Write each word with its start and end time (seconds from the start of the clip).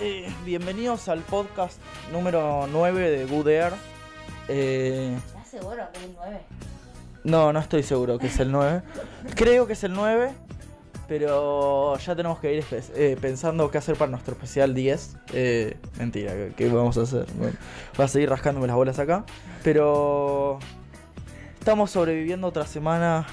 Eh, 0.00 0.32
bienvenidos 0.44 1.08
al 1.08 1.22
podcast 1.22 1.80
número 2.12 2.68
9 2.70 3.10
de 3.10 3.26
Good 3.26 3.48
Air. 3.48 3.72
Eh, 4.46 5.18
¿Estás 5.26 5.48
seguro 5.48 5.76
que 5.92 5.98
es 5.98 6.04
el 6.04 6.14
9? 6.14 6.40
no, 7.24 7.52
no 7.52 7.58
estoy 7.58 7.82
seguro 7.82 8.16
que 8.16 8.28
es 8.28 8.38
el 8.38 8.52
9. 8.52 8.82
Creo 9.34 9.66
que 9.66 9.72
es 9.72 9.82
el 9.82 9.94
9, 9.94 10.30
pero 11.08 11.98
ya 11.98 12.14
tenemos 12.14 12.38
que 12.38 12.54
ir 12.54 12.64
eh, 12.70 13.18
pensando 13.20 13.72
qué 13.72 13.78
hacer 13.78 13.96
para 13.96 14.12
nuestro 14.12 14.34
especial 14.34 14.72
10. 14.72 15.16
Eh, 15.32 15.76
mentira, 15.98 16.32
¿qué, 16.56 16.68
vamos 16.68 16.96
a 16.96 17.02
hacer? 17.02 17.26
Bueno, 17.36 17.56
voy 17.96 18.04
a 18.04 18.08
seguir 18.08 18.30
rascándome 18.30 18.68
las 18.68 18.76
bolas 18.76 19.00
acá. 19.00 19.24
Pero 19.64 20.60
estamos 21.58 21.90
sobreviviendo 21.90 22.46
otra 22.46 22.66
semana 22.66 23.26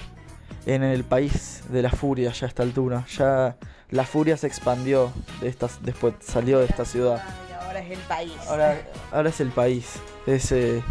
en 0.65 0.81
el 0.81 1.03
país 1.03 1.61
de 1.69 1.83
la 1.83 1.91
furia 1.91 2.31
ya 2.31 2.47
a 2.47 2.49
esta 2.49 2.63
altura. 2.63 3.05
Ya 3.15 3.55
la 3.91 4.03
furia 4.05 4.37
se 4.37 4.47
expandió 4.47 5.11
de 5.41 5.47
estas, 5.49 5.83
después 5.83 6.15
salió 6.19 6.59
de 6.59 6.65
esta 6.65 6.85
ciudad. 6.85 7.23
Ahora 7.61 7.79
es 7.79 7.91
el 7.91 7.99
país. 7.99 8.33
Ahora, 8.47 8.81
ahora 9.11 9.29
es 9.29 9.39
el 9.41 9.49
país. 9.51 9.99
Es 10.25 10.51
eh, 10.51 10.81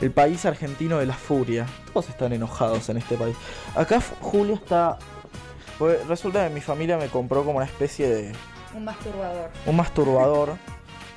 el 0.00 0.10
país 0.10 0.44
argentino 0.46 0.98
de 0.98 1.06
la 1.06 1.14
furia. 1.14 1.66
Todos 1.92 2.08
están 2.08 2.32
enojados 2.32 2.88
en 2.88 2.96
este 2.98 3.16
país. 3.16 3.36
Acá 3.74 4.00
Julio 4.20 4.54
está. 4.54 4.98
pues, 5.78 6.06
resulta 6.06 6.46
que 6.46 6.54
mi 6.54 6.60
familia 6.60 6.96
me 6.96 7.08
compró 7.08 7.44
como 7.44 7.56
una 7.58 7.66
especie 7.66 8.08
de. 8.08 8.32
Un 8.74 8.84
masturbador. 8.84 9.50
un 9.66 9.76
masturbador. 9.76 10.56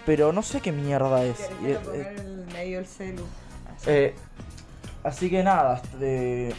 pero 0.05 0.31
no 0.31 0.41
sé 0.43 0.61
qué 0.61 0.71
mierda 0.71 1.23
es. 1.23 1.49
Y, 1.63 1.71
eh, 1.71 1.79
en 1.93 2.17
el 2.19 2.45
medio 2.53 2.77
del 2.77 2.87
celu. 2.87 3.23
Así. 3.75 3.89
eh, 3.89 4.15
así 5.03 5.29
que 5.29 5.43
nada, 5.43 5.81
de 5.99 6.53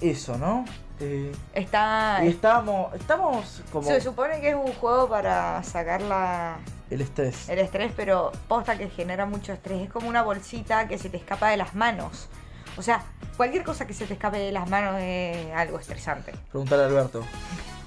eso, 0.00 0.38
¿no? 0.38 0.64
Eh, 1.00 1.32
Está. 1.54 2.20
y 2.22 2.28
estamos. 2.28 2.94
Estamos 2.94 3.62
como. 3.72 3.86
Se 3.86 4.00
supone 4.00 4.40
que 4.40 4.50
es 4.50 4.54
un 4.54 4.72
juego 4.74 5.08
para 5.08 5.62
sacar 5.62 6.02
la, 6.02 6.58
El 6.90 7.00
estrés. 7.00 7.48
el 7.48 7.58
estrés, 7.58 7.92
pero 7.96 8.32
posta 8.48 8.76
que 8.76 8.88
genera 8.90 9.24
mucho 9.26 9.52
estrés. 9.52 9.82
Es 9.82 9.90
como 9.90 10.08
una 10.08 10.22
bolsita 10.22 10.86
que 10.88 10.98
se 10.98 11.08
te 11.08 11.16
escapa 11.16 11.48
de 11.48 11.56
las 11.56 11.74
manos. 11.74 12.28
O 12.76 12.82
sea, 12.82 13.02
cualquier 13.36 13.64
cosa 13.64 13.86
que 13.86 13.94
se 13.94 14.06
te 14.06 14.12
escape 14.14 14.38
de 14.38 14.52
las 14.52 14.68
manos 14.68 14.96
es 15.00 15.52
algo 15.54 15.78
estresante. 15.78 16.32
Preguntarle 16.50 16.84
a 16.84 16.88
Alberto. 16.88 17.24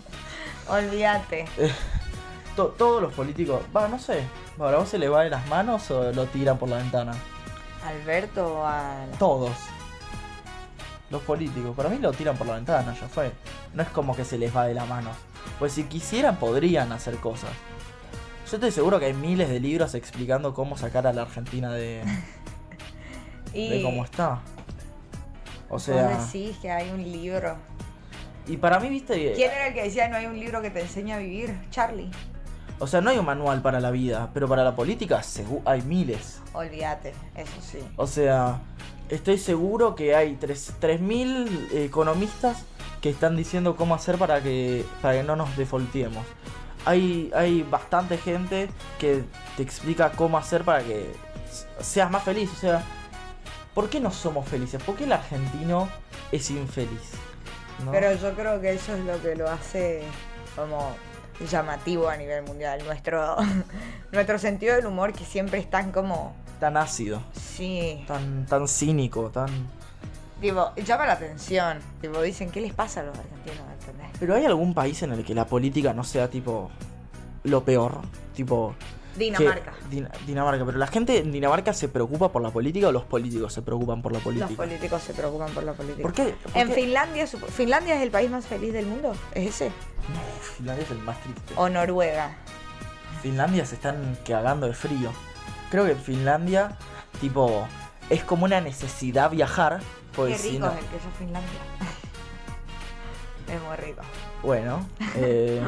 Olvídate. 0.69 1.45
To- 2.55 2.67
todos 2.77 3.01
los 3.01 3.13
políticos. 3.13 3.61
Va, 3.75 3.87
no 3.87 3.97
sé. 3.97 4.23
¿Para 4.57 4.77
vos 4.77 4.87
se 4.89 4.99
le 4.99 5.09
va 5.09 5.23
de 5.23 5.29
las 5.31 5.47
manos 5.47 5.89
o 5.89 6.11
lo 6.11 6.25
tiran 6.27 6.57
por 6.59 6.69
la 6.69 6.77
ventana? 6.77 7.13
Alberto 7.83 8.63
a 8.65 9.05
Todos. 9.17 9.51
Los 11.13 11.21
políticos. 11.21 11.75
Para 11.75 11.89
mí 11.89 11.99
lo 11.99 12.11
tiran 12.11 12.35
por 12.35 12.47
la 12.47 12.55
ventana, 12.55 12.95
ya 12.99 13.07
fue. 13.07 13.31
No 13.75 13.83
es 13.83 13.89
como 13.89 14.15
que 14.15 14.25
se 14.25 14.39
les 14.39 14.53
va 14.53 14.65
de 14.65 14.73
las 14.73 14.89
manos. 14.89 15.15
Pues 15.59 15.73
si 15.73 15.83
quisieran 15.83 16.37
podrían 16.37 16.91
hacer 16.91 17.17
cosas. 17.17 17.51
Yo 18.49 18.57
estoy 18.57 18.71
seguro 18.71 18.99
que 18.99 19.05
hay 19.05 19.13
miles 19.13 19.47
de 19.47 19.59
libros 19.59 19.93
explicando 19.93 20.55
cómo 20.55 20.75
sacar 20.75 21.05
a 21.05 21.13
la 21.13 21.21
Argentina 21.21 21.71
de, 21.71 22.01
Y 23.53 23.69
de 23.69 23.83
cómo 23.83 24.03
está. 24.03 24.41
O 25.69 25.73
vos 25.73 25.83
sea... 25.83 26.17
decís 26.17 26.57
que 26.57 26.71
hay 26.71 26.89
un 26.89 27.03
libro. 27.03 27.57
Y 28.47 28.57
para 28.57 28.79
mí, 28.79 28.89
viste... 28.89 29.33
¿Quién 29.35 29.51
era 29.51 29.67
el 29.67 29.75
que 29.75 29.83
decía 29.83 30.09
no 30.09 30.15
hay 30.15 30.25
un 30.25 30.39
libro 30.39 30.63
que 30.63 30.71
te 30.71 30.81
enseña 30.81 31.17
a 31.17 31.19
vivir? 31.19 31.55
Charlie. 31.69 32.09
O 32.79 32.87
sea, 32.87 33.01
no 33.01 33.11
hay 33.11 33.19
un 33.19 33.25
manual 33.25 33.61
para 33.61 33.79
la 33.79 33.91
vida, 33.91 34.31
pero 34.33 34.47
para 34.47 34.63
la 34.63 34.75
política 34.75 35.21
hay 35.65 35.83
miles. 35.83 36.41
Olvídate, 36.53 37.13
eso 37.35 37.61
sí. 37.61 37.79
O 37.97 38.07
sea, 38.07 38.59
estoy 39.09 39.37
seguro 39.37 39.95
que 39.95 40.15
hay 40.15 40.35
tres- 40.35 40.73
3.000 40.81 41.71
economistas 41.73 42.63
que 43.01 43.09
están 43.09 43.35
diciendo 43.35 43.75
cómo 43.75 43.95
hacer 43.95 44.17
para 44.17 44.41
que, 44.41 44.85
para 45.01 45.15
que 45.15 45.23
no 45.23 45.35
nos 45.35 45.55
defaultemos. 45.57 46.25
Hay, 46.85 47.31
hay 47.35 47.63
bastante 47.63 48.17
gente 48.17 48.69
que 48.99 49.23
te 49.55 49.63
explica 49.63 50.11
cómo 50.11 50.37
hacer 50.37 50.63
para 50.63 50.83
que 50.83 51.13
seas 51.79 52.09
más 52.11 52.23
feliz. 52.23 52.49
O 52.51 52.55
sea, 52.55 52.83
¿por 53.73 53.89
qué 53.89 53.99
no 53.99 54.11
somos 54.11 54.47
felices? 54.47 54.81
¿Por 54.83 54.95
qué 54.95 55.03
el 55.05 55.13
argentino 55.13 55.89
es 56.31 56.49
infeliz? 56.51 57.11
Pero 57.91 58.13
yo 58.13 58.33
creo 58.35 58.61
que 58.61 58.73
eso 58.73 58.95
es 58.95 59.03
lo 59.03 59.21
que 59.21 59.35
lo 59.35 59.49
hace 59.49 60.03
como 60.55 60.95
llamativo 61.49 62.07
a 62.07 62.15
nivel 62.17 62.43
mundial. 62.43 62.81
Nuestro, 62.85 63.35
nuestro 64.11 64.37
sentido 64.39 64.75
del 64.75 64.85
humor 64.85 65.11
que 65.13 65.25
siempre 65.25 65.59
es 65.59 65.69
tan 65.69 65.91
como... 65.91 66.35
Tan 66.63 66.77
ácido, 66.77 67.21
Sí, 67.33 68.05
tan, 68.07 68.45
tan 68.45 68.69
cínico, 68.69 69.29
tan... 69.31 69.49
tipo, 70.39 70.73
llama 70.77 71.05
la 71.05 71.11
atención. 71.11 71.79
Tipo, 71.99 72.21
dicen, 72.21 72.49
¿qué 72.51 72.61
les 72.61 72.73
pasa 72.73 73.01
a 73.01 73.03
los 73.03 73.17
argentinos? 73.17 73.65
¿Entendés? 73.81 74.07
Pero 74.17 74.35
¿hay 74.35 74.45
algún 74.45 74.73
país 74.73 75.03
en 75.03 75.11
el 75.11 75.25
que 75.25 75.33
la 75.35 75.45
política 75.45 75.93
no 75.93 76.05
sea 76.05 76.29
tipo 76.29 76.71
lo 77.43 77.65
peor? 77.65 77.99
Tipo... 78.33 78.75
Dinamarca. 79.17 79.73
que- 79.73 79.95
Din- 79.97 80.07
Dinamarca, 80.25 80.65
pero 80.65 80.77
la 80.77 80.87
gente 80.87 81.17
en 81.19 81.33
Dinamarca 81.33 81.73
se 81.73 81.89
preocupa 81.89 82.31
por 82.31 82.41
la 82.41 82.49
política 82.49 82.87
o 82.87 82.91
los 82.93 83.03
políticos 83.03 83.51
se 83.51 83.61
preocupan 83.61 84.01
por 84.01 84.13
la 84.13 84.19
política. 84.19 84.47
Los 84.47 84.55
políticos 84.57 85.03
se 85.03 85.13
preocupan 85.13 85.51
por 85.51 85.63
la 85.65 85.73
política. 85.73 86.01
¿Por 86.01 86.13
qué? 86.13 86.33
¿Por 86.43 86.57
En 86.57 86.69
qué? 86.69 86.73
Finlandia, 86.75 87.27
Finlandia 87.27 87.95
es 87.97 88.01
el 88.03 88.09
país 88.09 88.31
más 88.31 88.45
feliz 88.47 88.71
del 88.71 88.85
mundo, 88.85 89.13
¿es 89.35 89.49
ese? 89.49 89.67
No, 89.67 90.19
Finlandia 90.55 90.85
es 90.85 90.91
el 90.91 90.99
más 90.99 91.21
triste. 91.21 91.53
O 91.57 91.67
Noruega. 91.67 92.37
Finlandia 93.21 93.65
se 93.65 93.75
están 93.75 94.17
cagando 94.25 94.65
de 94.67 94.73
frío. 94.73 95.11
Creo 95.73 95.85
que 95.85 95.93
en 95.93 95.97
Finlandia, 95.97 96.77
tipo, 97.19 97.67
es 98.07 98.23
como 98.23 98.45
una 98.45 98.61
necesidad 98.61 99.31
viajar. 99.31 99.79
Porque 100.15 100.33
Qué 100.33 100.37
si 100.37 100.49
rico 100.51 100.67
no- 100.67 100.71
es 100.71 100.77
el 100.77 100.85
queso 100.85 101.09
Finlandia. 101.17 101.49
es 103.55 103.59
muy 103.63 103.75
rico. 103.77 104.01
Bueno, 104.43 104.85
eh, 105.15 105.65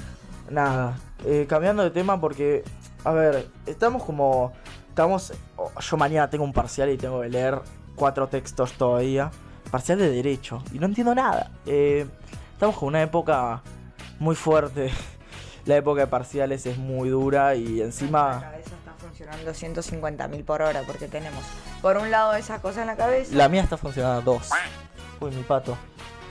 nada, 0.48 0.96
eh, 1.24 1.44
cambiando 1.48 1.82
de 1.82 1.90
tema 1.90 2.20
porque, 2.20 2.62
a 3.02 3.10
ver, 3.10 3.48
estamos 3.66 4.04
como, 4.04 4.52
estamos, 4.90 5.32
oh, 5.56 5.72
yo 5.80 5.96
mañana 5.96 6.30
tengo 6.30 6.44
un 6.44 6.52
parcial 6.52 6.90
y 6.90 6.96
tengo 6.96 7.20
que 7.22 7.28
leer 7.28 7.60
cuatro 7.96 8.28
textos 8.28 8.74
todavía, 8.74 9.32
parcial 9.72 9.98
de 9.98 10.08
derecho, 10.08 10.62
y 10.72 10.78
no 10.78 10.86
entiendo 10.86 11.16
nada. 11.16 11.50
Eh, 11.66 12.06
estamos 12.52 12.76
con 12.78 12.86
una 12.90 13.02
época 13.02 13.60
muy 14.20 14.36
fuerte, 14.36 14.92
la 15.66 15.74
época 15.78 16.02
de 16.02 16.06
parciales 16.06 16.64
es 16.64 16.78
muy 16.78 17.08
dura 17.08 17.56
y 17.56 17.78
La 17.78 17.86
encima 17.86 18.40
cabeza 18.40 18.70
funcionando 19.18 19.52
150 19.52 20.28
mil 20.28 20.44
por 20.44 20.62
hora 20.62 20.82
porque 20.82 21.08
tenemos, 21.08 21.42
por 21.82 21.96
un 21.96 22.08
lado, 22.08 22.34
esa 22.34 22.62
cosa 22.62 22.82
en 22.82 22.86
la 22.86 22.96
cabeza. 22.96 23.34
la 23.34 23.48
mía 23.48 23.62
está 23.62 23.76
funcionando 23.76 24.20
a 24.20 24.22
dos. 24.22 24.50
Uy, 25.18 25.32
mi 25.32 25.42
pato. 25.42 25.76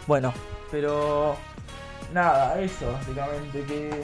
Bueno, 0.06 0.34
pero 0.72 1.36
nada, 2.14 2.58
eso 2.62 2.90
básicamente 2.94 3.66
que 3.66 4.04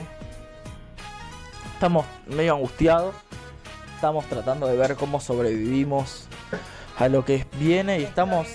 estamos 1.72 2.04
medio 2.26 2.56
angustiados. 2.56 3.14
Estamos 3.94 4.26
tratando 4.26 4.66
de 4.66 4.76
ver 4.76 4.96
cómo 4.96 5.18
sobrevivimos 5.18 6.28
a 6.98 7.08
lo 7.08 7.24
que 7.24 7.46
viene 7.54 8.00
y 8.00 8.04
estamos, 8.04 8.46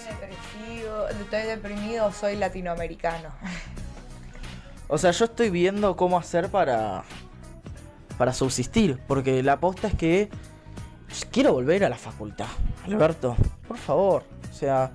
estoy 1.10 1.42
deprimido, 1.42 2.12
soy 2.12 2.36
latinoamericano. 2.36 3.30
o 4.88 4.98
sea, 5.00 5.10
yo 5.10 5.26
estoy 5.26 5.50
viendo 5.50 5.96
cómo 5.96 6.20
hacer 6.20 6.50
para 6.50 7.04
para 8.20 8.34
subsistir, 8.34 9.00
porque 9.08 9.42
la 9.42 9.54
aposta 9.54 9.88
es 9.88 9.96
que 9.96 10.30
quiero 11.32 11.54
volver 11.54 11.84
a 11.86 11.90
la 11.90 11.96
facultad. 11.98 12.48
Alberto, 12.86 13.36
por 13.68 13.78
favor, 13.78 14.24
o 14.52 14.54
sea, 14.54 14.92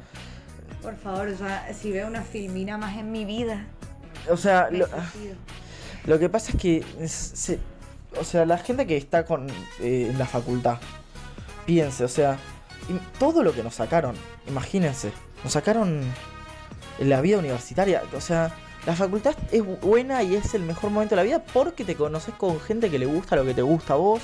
Por 0.83 0.95
favor, 0.97 1.35
ya, 1.39 1.73
si 1.73 1.91
veo 1.91 2.07
una 2.07 2.21
filmina 2.23 2.77
más 2.77 2.97
en 2.99 3.11
mi 3.11 3.25
vida, 3.25 3.65
o 4.31 4.37
sea, 4.37 4.69
lo-. 4.71 4.87
Lo 6.05 6.19
que 6.19 6.29
pasa 6.29 6.53
es 6.53 6.59
que, 6.61 6.85
se- 7.09 7.59
o 8.21 8.25
sea, 8.25 8.45
la 8.45 8.59
gente 8.59 8.87
que 8.87 8.97
está 8.99 9.25
con 9.25 9.49
eh, 9.81 10.09
en 10.11 10.19
la 10.19 10.27
facultad, 10.27 10.77
piense, 11.65 12.05
o 12.05 12.09
sea, 12.09 12.37
todo 13.19 13.43
lo 13.43 13.55
que 13.55 13.63
nos 13.63 13.75
sacaron, 13.77 14.15
imagínense, 14.47 15.13
nos 15.43 15.55
sacaron 15.55 16.03
en 16.99 17.09
la 17.09 17.23
vida 17.23 17.39
universitaria, 17.39 18.03
o 18.15 18.21
sea, 18.21 18.53
la 18.87 18.95
facultad 18.95 19.35
es 19.51 19.63
bu- 19.63 19.81
buena 19.81 20.23
y 20.23 20.35
es 20.37 20.55
el 20.55 20.63
mejor 20.63 20.91
momento 20.91 21.15
de 21.15 21.17
la 21.17 21.23
vida 21.23 21.43
porque 21.53 21.85
te 21.85 21.95
conoces 21.97 22.35
con 22.35 22.61
gente 22.61 22.91
que 22.91 22.99
le 22.99 23.07
gusta 23.07 23.37
lo 23.37 23.45
que 23.45 23.55
te 23.55 23.63
gusta 23.63 23.95
a 23.95 23.97
vos. 23.97 24.23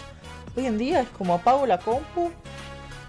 Hoy 0.56 0.66
en 0.66 0.76
día 0.78 1.00
es 1.00 1.08
como 1.08 1.34
apago 1.34 1.66
la 1.66 1.78
compu, 1.78 2.30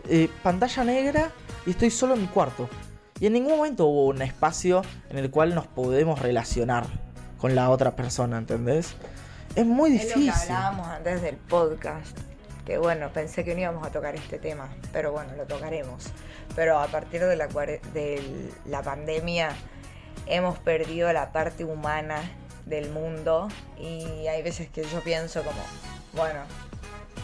eh, 0.08 0.30
pantalla 0.44 0.84
negra 0.84 1.32
y 1.66 1.72
estoy 1.72 1.90
solo 1.92 2.14
en 2.14 2.22
mi 2.22 2.28
cuarto. 2.28 2.70
Y 3.20 3.28
en 3.28 3.34
ningún 3.34 3.58
momento 3.58 3.86
hubo 3.86 4.08
un 4.08 4.22
espacio 4.22 4.82
en 5.10 5.18
el 5.18 5.30
cual 5.30 5.54
nos 5.54 5.68
podemos 5.68 6.20
relacionar 6.20 6.86
con 7.38 7.54
la 7.56 7.70
otra 7.70 7.96
persona, 7.96 8.38
¿entendés? 8.38 8.94
Es 9.56 9.66
muy 9.66 9.96
Es 9.98 10.08
lo 10.10 10.14
que 10.14 10.20
difícil. 10.22 10.52
hablábamos 10.52 10.88
antes 10.88 11.22
del 11.22 11.36
podcast. 11.36 12.18
Que 12.66 12.78
bueno, 12.78 13.10
pensé 13.12 13.44
que 13.44 13.54
no 13.56 13.62
íbamos 13.62 13.86
a 13.86 13.92
tocar 13.92 14.16
este 14.16 14.38
tema, 14.40 14.70
pero 14.94 15.12
bueno, 15.12 15.34
lo 15.36 15.46
tocaremos. 15.46 16.06
Pero 16.56 16.80
a 16.80 16.88
partir 16.88 17.22
de 17.26 17.36
la, 17.36 17.50
cuare- 17.50 17.82
de 17.94 18.22
la 18.68 18.82
pandemia 18.84 19.50
hemos 20.32 20.58
perdido 20.60 21.12
la 21.14 21.32
parte 21.32 21.66
humana 21.66 22.22
del 22.66 22.90
mundo 22.90 23.50
y 23.78 24.28
hay 24.28 24.42
veces 24.42 24.70
que 24.70 24.84
yo 24.84 25.02
pienso 25.02 25.44
como, 25.44 25.62
bueno, 26.14 26.40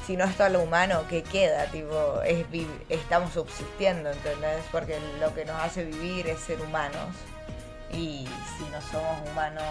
si 0.05 0.17
no 0.17 0.25
está 0.25 0.49
lo 0.49 0.61
humano, 0.61 1.03
¿qué 1.09 1.23
queda? 1.23 1.65
Tipo, 1.65 2.21
es 2.21 2.45
estamos 2.89 3.33
subsistiendo, 3.33 4.11
¿entendés? 4.11 4.63
Porque 4.71 4.99
lo 5.19 5.33
que 5.33 5.45
nos 5.45 5.55
hace 5.61 5.85
vivir 5.85 6.27
es 6.27 6.39
ser 6.39 6.61
humanos. 6.61 7.15
Y 7.91 8.27
si 8.57 8.63
no 8.71 8.81
somos 8.91 9.29
humanos, 9.29 9.63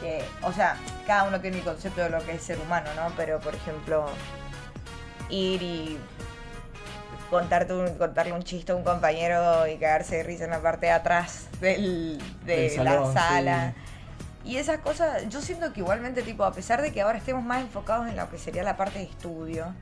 que, 0.00 0.24
o 0.42 0.52
sea, 0.52 0.76
cada 1.06 1.24
uno 1.24 1.40
tiene 1.40 1.58
el 1.58 1.64
concepto 1.64 2.02
de 2.02 2.10
lo 2.10 2.24
que 2.24 2.32
es 2.32 2.42
ser 2.42 2.60
humano, 2.60 2.90
¿no? 2.96 3.12
Pero, 3.16 3.40
por 3.40 3.54
ejemplo, 3.54 4.06
ir 5.28 5.62
y 5.62 5.98
contarte 7.30 7.72
un- 7.74 7.94
contarle 7.96 8.32
un 8.32 8.42
chiste 8.42 8.72
a 8.72 8.74
un 8.76 8.82
compañero 8.84 9.66
y 9.66 9.76
cagarse 9.76 10.16
de 10.16 10.22
risa 10.22 10.44
en 10.44 10.50
la 10.50 10.60
parte 10.60 10.86
de 10.86 10.92
atrás 10.92 11.46
del, 11.60 12.18
de 12.44 12.56
Del 12.56 12.70
salón, 12.70 13.14
la 13.14 13.20
sala. 13.20 13.74
Y 14.44 14.56
esas 14.56 14.78
cosas, 14.80 15.26
yo 15.30 15.40
siento 15.40 15.72
que 15.72 15.80
igualmente, 15.80 16.22
tipo, 16.22 16.44
a 16.44 16.52
pesar 16.52 16.82
de 16.82 16.92
que 16.92 17.00
ahora 17.00 17.16
estemos 17.18 17.42
más 17.42 17.62
enfocados 17.62 18.08
en 18.08 18.16
lo 18.16 18.28
que 18.30 18.36
sería 18.38 18.62
la 18.62 18.76
parte 18.76 18.98
de 18.98 19.06
estudio, 19.06 19.72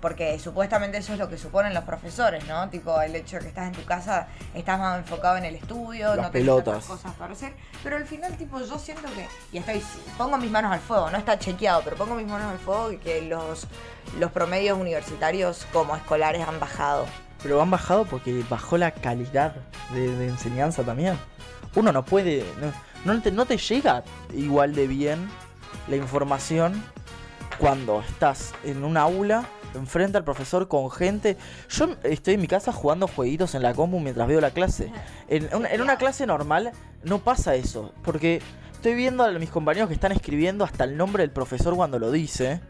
porque 0.00 0.38
supuestamente 0.38 0.98
eso 0.98 1.12
es 1.12 1.18
lo 1.18 1.28
que 1.28 1.36
suponen 1.38 1.74
los 1.74 1.84
profesores, 1.84 2.46
¿no? 2.46 2.68
Tipo, 2.70 3.00
el 3.00 3.14
hecho 3.16 3.36
de 3.36 3.42
que 3.42 3.48
estás 3.48 3.66
en 3.66 3.72
tu 3.72 3.84
casa, 3.84 4.28
estás 4.54 4.78
más 4.78 4.98
enfocado 4.98 5.36
en 5.36 5.44
el 5.44 5.54
estudio, 5.56 6.14
Las 6.14 6.26
no 6.26 6.32
pelotas. 6.32 6.84
cosas 6.84 7.12
para 7.14 7.32
hacer. 7.32 7.52
Pero 7.82 7.96
al 7.96 8.04
final, 8.06 8.36
tipo, 8.36 8.60
yo 8.60 8.78
siento 8.78 9.08
que, 9.14 9.26
y 9.52 9.58
estoy, 9.58 9.82
pongo 10.16 10.36
mis 10.38 10.50
manos 10.50 10.72
al 10.72 10.80
fuego, 10.80 11.10
no 11.10 11.18
está 11.18 11.38
chequeado, 11.38 11.82
pero 11.82 11.96
pongo 11.96 12.14
mis 12.14 12.26
manos 12.26 12.50
al 12.52 12.58
fuego 12.58 12.92
y 12.92 12.98
que 12.98 13.22
los, 13.22 13.66
los 14.18 14.30
promedios 14.32 14.78
universitarios 14.78 15.66
como 15.72 15.96
escolares 15.96 16.46
han 16.46 16.60
bajado. 16.60 17.06
Pero 17.42 17.62
han 17.62 17.70
bajado 17.70 18.04
porque 18.04 18.44
bajó 18.50 18.78
la 18.78 18.90
calidad 18.90 19.54
de, 19.92 20.16
de 20.16 20.28
enseñanza 20.28 20.82
también. 20.82 21.16
Uno 21.74 21.92
no 21.92 22.04
puede. 22.04 22.44
No, 23.04 23.14
no 23.14 23.22
te, 23.22 23.30
no 23.30 23.46
te 23.46 23.56
llega 23.58 24.02
igual 24.34 24.74
de 24.74 24.86
bien 24.88 25.28
la 25.86 25.96
información 25.96 26.82
cuando 27.58 28.00
estás 28.00 28.52
en 28.64 28.84
un 28.84 28.96
aula 28.96 29.44
enfrente 29.74 30.16
al 30.18 30.24
profesor 30.24 30.68
con 30.68 30.90
gente. 30.90 31.36
Yo 31.68 31.88
estoy 32.02 32.34
en 32.34 32.40
mi 32.40 32.46
casa 32.48 32.72
jugando 32.72 33.08
jueguitos 33.08 33.54
en 33.54 33.62
la 33.62 33.74
compu 33.74 34.00
mientras 34.00 34.26
veo 34.28 34.40
la 34.40 34.50
clase. 34.50 34.92
En 35.28 35.48
una, 35.54 35.68
en 35.70 35.80
una 35.80 35.96
clase 35.96 36.26
normal 36.26 36.72
no 37.04 37.18
pasa 37.18 37.54
eso. 37.54 37.92
Porque 38.04 38.40
estoy 38.72 38.94
viendo 38.94 39.24
a 39.24 39.30
mis 39.32 39.50
compañeros 39.50 39.88
que 39.88 39.94
están 39.94 40.12
escribiendo 40.12 40.64
hasta 40.64 40.84
el 40.84 40.96
nombre 40.96 41.22
del 41.22 41.30
profesor 41.30 41.74
cuando 41.76 41.98
lo 41.98 42.10
dice. 42.10 42.60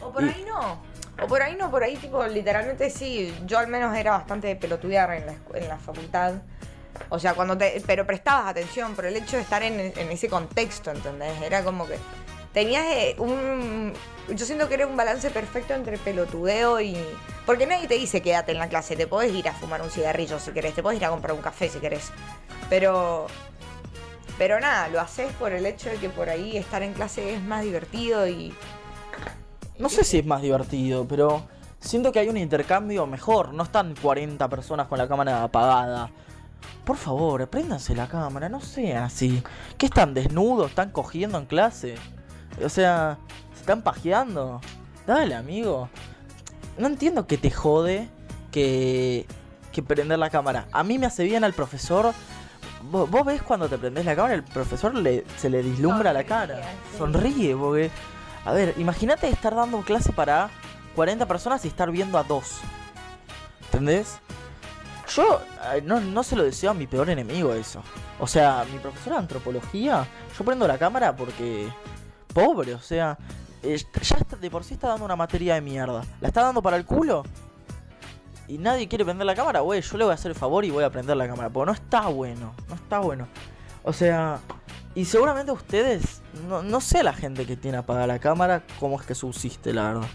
O 0.00 0.10
por 0.10 0.22
Y- 0.24 0.28
ahí 0.28 0.44
no. 0.48 0.82
O 1.22 1.26
por 1.28 1.40
ahí 1.40 1.56
no, 1.56 1.70
por 1.70 1.82
ahí 1.82 1.96
tipo 1.96 2.24
literalmente 2.26 2.90
sí. 2.90 3.34
Yo 3.46 3.58
al 3.58 3.68
menos 3.68 3.96
era 3.96 4.10
bastante 4.10 4.48
de 4.48 4.56
pelotudear 4.56 5.10
en 5.14 5.26
la, 5.26 5.34
en 5.54 5.68
la 5.68 5.78
facultad. 5.78 6.34
O 7.10 7.18
sea, 7.18 7.34
cuando 7.34 7.56
te... 7.56 7.82
Pero 7.86 8.06
prestabas 8.06 8.46
atención 8.48 8.94
por 8.94 9.04
el 9.06 9.16
hecho 9.16 9.36
de 9.36 9.42
estar 9.42 9.62
en, 9.62 9.78
en 9.80 10.10
ese 10.10 10.28
contexto, 10.28 10.90
¿entendés? 10.90 11.32
Era 11.42 11.62
como 11.62 11.86
que... 11.86 11.96
Tenías 12.56 12.86
eh, 12.86 13.16
un... 13.18 13.92
Yo 14.34 14.46
siento 14.46 14.66
que 14.66 14.76
era 14.76 14.86
un 14.86 14.96
balance 14.96 15.28
perfecto 15.28 15.74
entre 15.74 15.98
pelotudeo 15.98 16.80
y... 16.80 16.96
Porque 17.44 17.66
nadie 17.66 17.86
te 17.86 17.98
dice 17.98 18.22
quédate 18.22 18.52
en 18.52 18.58
la 18.58 18.70
clase. 18.70 18.96
Te 18.96 19.06
podés 19.06 19.30
ir 19.34 19.46
a 19.46 19.52
fumar 19.52 19.82
un 19.82 19.90
cigarrillo 19.90 20.40
si 20.40 20.52
querés. 20.52 20.72
Te 20.72 20.82
podés 20.82 20.98
ir 20.98 21.04
a 21.04 21.10
comprar 21.10 21.34
un 21.34 21.42
café 21.42 21.68
si 21.68 21.80
querés. 21.80 22.10
Pero... 22.70 23.26
Pero 24.38 24.58
nada, 24.58 24.88
lo 24.88 25.02
haces 25.02 25.30
por 25.34 25.52
el 25.52 25.66
hecho 25.66 25.90
de 25.90 25.96
que 25.96 26.08
por 26.08 26.30
ahí 26.30 26.56
estar 26.56 26.82
en 26.82 26.94
clase 26.94 27.34
es 27.34 27.42
más 27.42 27.62
divertido 27.62 28.26
y... 28.26 28.54
No 29.78 29.90
sé 29.90 30.02
si 30.02 30.20
es 30.20 30.24
más 30.24 30.40
divertido, 30.40 31.06
pero 31.06 31.42
siento 31.78 32.10
que 32.10 32.20
hay 32.20 32.30
un 32.30 32.38
intercambio 32.38 33.06
mejor. 33.06 33.52
No 33.52 33.64
están 33.64 33.94
40 34.00 34.48
personas 34.48 34.86
con 34.86 34.96
la 34.96 35.06
cámara 35.06 35.42
apagada. 35.42 36.10
Por 36.86 36.96
favor, 36.96 37.46
préndanse 37.50 37.94
la 37.94 38.08
cámara, 38.08 38.48
no 38.48 38.62
sean 38.62 39.02
así. 39.02 39.42
¿Qué 39.76 39.84
están 39.84 40.14
desnudos? 40.14 40.70
¿Están 40.70 40.90
cogiendo 40.90 41.36
en 41.36 41.44
clase? 41.44 41.96
O 42.64 42.68
sea, 42.68 43.18
¿se 43.54 43.60
están 43.60 43.82
pajeando? 43.82 44.60
Dale, 45.06 45.34
amigo. 45.34 45.88
No 46.78 46.86
entiendo 46.86 47.26
que 47.26 47.38
te 47.38 47.50
jode 47.50 48.08
que, 48.50 49.26
que 49.72 49.82
prender 49.82 50.18
la 50.18 50.30
cámara. 50.30 50.66
A 50.72 50.82
mí 50.82 50.98
me 50.98 51.06
hace 51.06 51.24
bien 51.24 51.44
al 51.44 51.52
profesor. 51.52 52.12
Vos, 52.90 53.10
vos 53.10 53.24
ves 53.24 53.42
cuando 53.42 53.68
te 53.68 53.78
prendés 53.78 54.04
la 54.04 54.14
cámara, 54.14 54.34
el 54.34 54.44
profesor 54.44 54.94
le, 54.94 55.24
se 55.36 55.50
le 55.50 55.62
vislumbra 55.62 56.12
la 56.12 56.24
cara. 56.24 56.60
Sonríe, 56.98 57.22
sí. 57.32 57.32
Sonríe, 57.32 57.56
porque. 57.56 57.90
A 58.44 58.52
ver, 58.52 58.74
imagínate 58.78 59.28
estar 59.28 59.54
dando 59.54 59.80
clase 59.80 60.12
para 60.12 60.50
40 60.94 61.26
personas 61.26 61.64
y 61.64 61.68
estar 61.68 61.90
viendo 61.90 62.18
a 62.18 62.22
dos. 62.22 62.60
¿Entendés? 63.64 64.18
Yo 65.14 65.40
no, 65.84 66.00
no 66.00 66.22
se 66.22 66.36
lo 66.36 66.44
deseo 66.44 66.70
a 66.70 66.74
mi 66.74 66.86
peor 66.86 67.10
enemigo 67.10 67.52
eso. 67.52 67.82
O 68.18 68.26
sea, 68.26 68.64
mi 68.72 68.78
profesor 68.78 69.12
de 69.12 69.18
antropología, 69.18 70.06
yo 70.36 70.44
prendo 70.44 70.66
la 70.66 70.78
cámara 70.78 71.14
porque... 71.14 71.68
Pobre, 72.36 72.74
o 72.74 72.80
sea... 72.80 73.16
ya 73.62 74.36
de 74.38 74.50
por 74.50 74.62
sí 74.62 74.74
está 74.74 74.88
dando 74.88 75.06
una 75.06 75.16
materia 75.16 75.54
de 75.54 75.62
mierda. 75.62 76.04
¿La 76.20 76.28
está 76.28 76.42
dando 76.42 76.60
para 76.60 76.76
el 76.76 76.84
culo? 76.84 77.22
Y 78.46 78.58
nadie 78.58 78.88
quiere 78.88 79.06
prender 79.06 79.26
la 79.26 79.34
cámara, 79.34 79.60
güey. 79.60 79.80
Yo 79.80 79.96
le 79.96 80.04
voy 80.04 80.10
a 80.10 80.14
hacer 80.16 80.32
el 80.32 80.36
favor 80.36 80.62
y 80.66 80.70
voy 80.70 80.84
a 80.84 80.90
prender 80.90 81.16
la 81.16 81.26
cámara. 81.26 81.48
Porque 81.48 81.70
no 81.70 81.72
está 81.72 82.08
bueno. 82.08 82.52
No 82.68 82.74
está 82.74 82.98
bueno. 82.98 83.26
O 83.84 83.92
sea... 83.94 84.40
Y 84.94 85.06
seguramente 85.06 85.50
ustedes... 85.50 86.20
No, 86.46 86.62
no 86.62 86.82
sé 86.82 87.02
la 87.02 87.14
gente 87.14 87.46
que 87.46 87.56
tiene 87.56 87.78
apagada 87.78 88.06
la 88.06 88.18
cámara 88.18 88.64
cómo 88.78 89.00
es 89.00 89.06
que 89.06 89.14
subsiste, 89.14 89.72
la 89.72 89.94
verdad. 89.94 90.08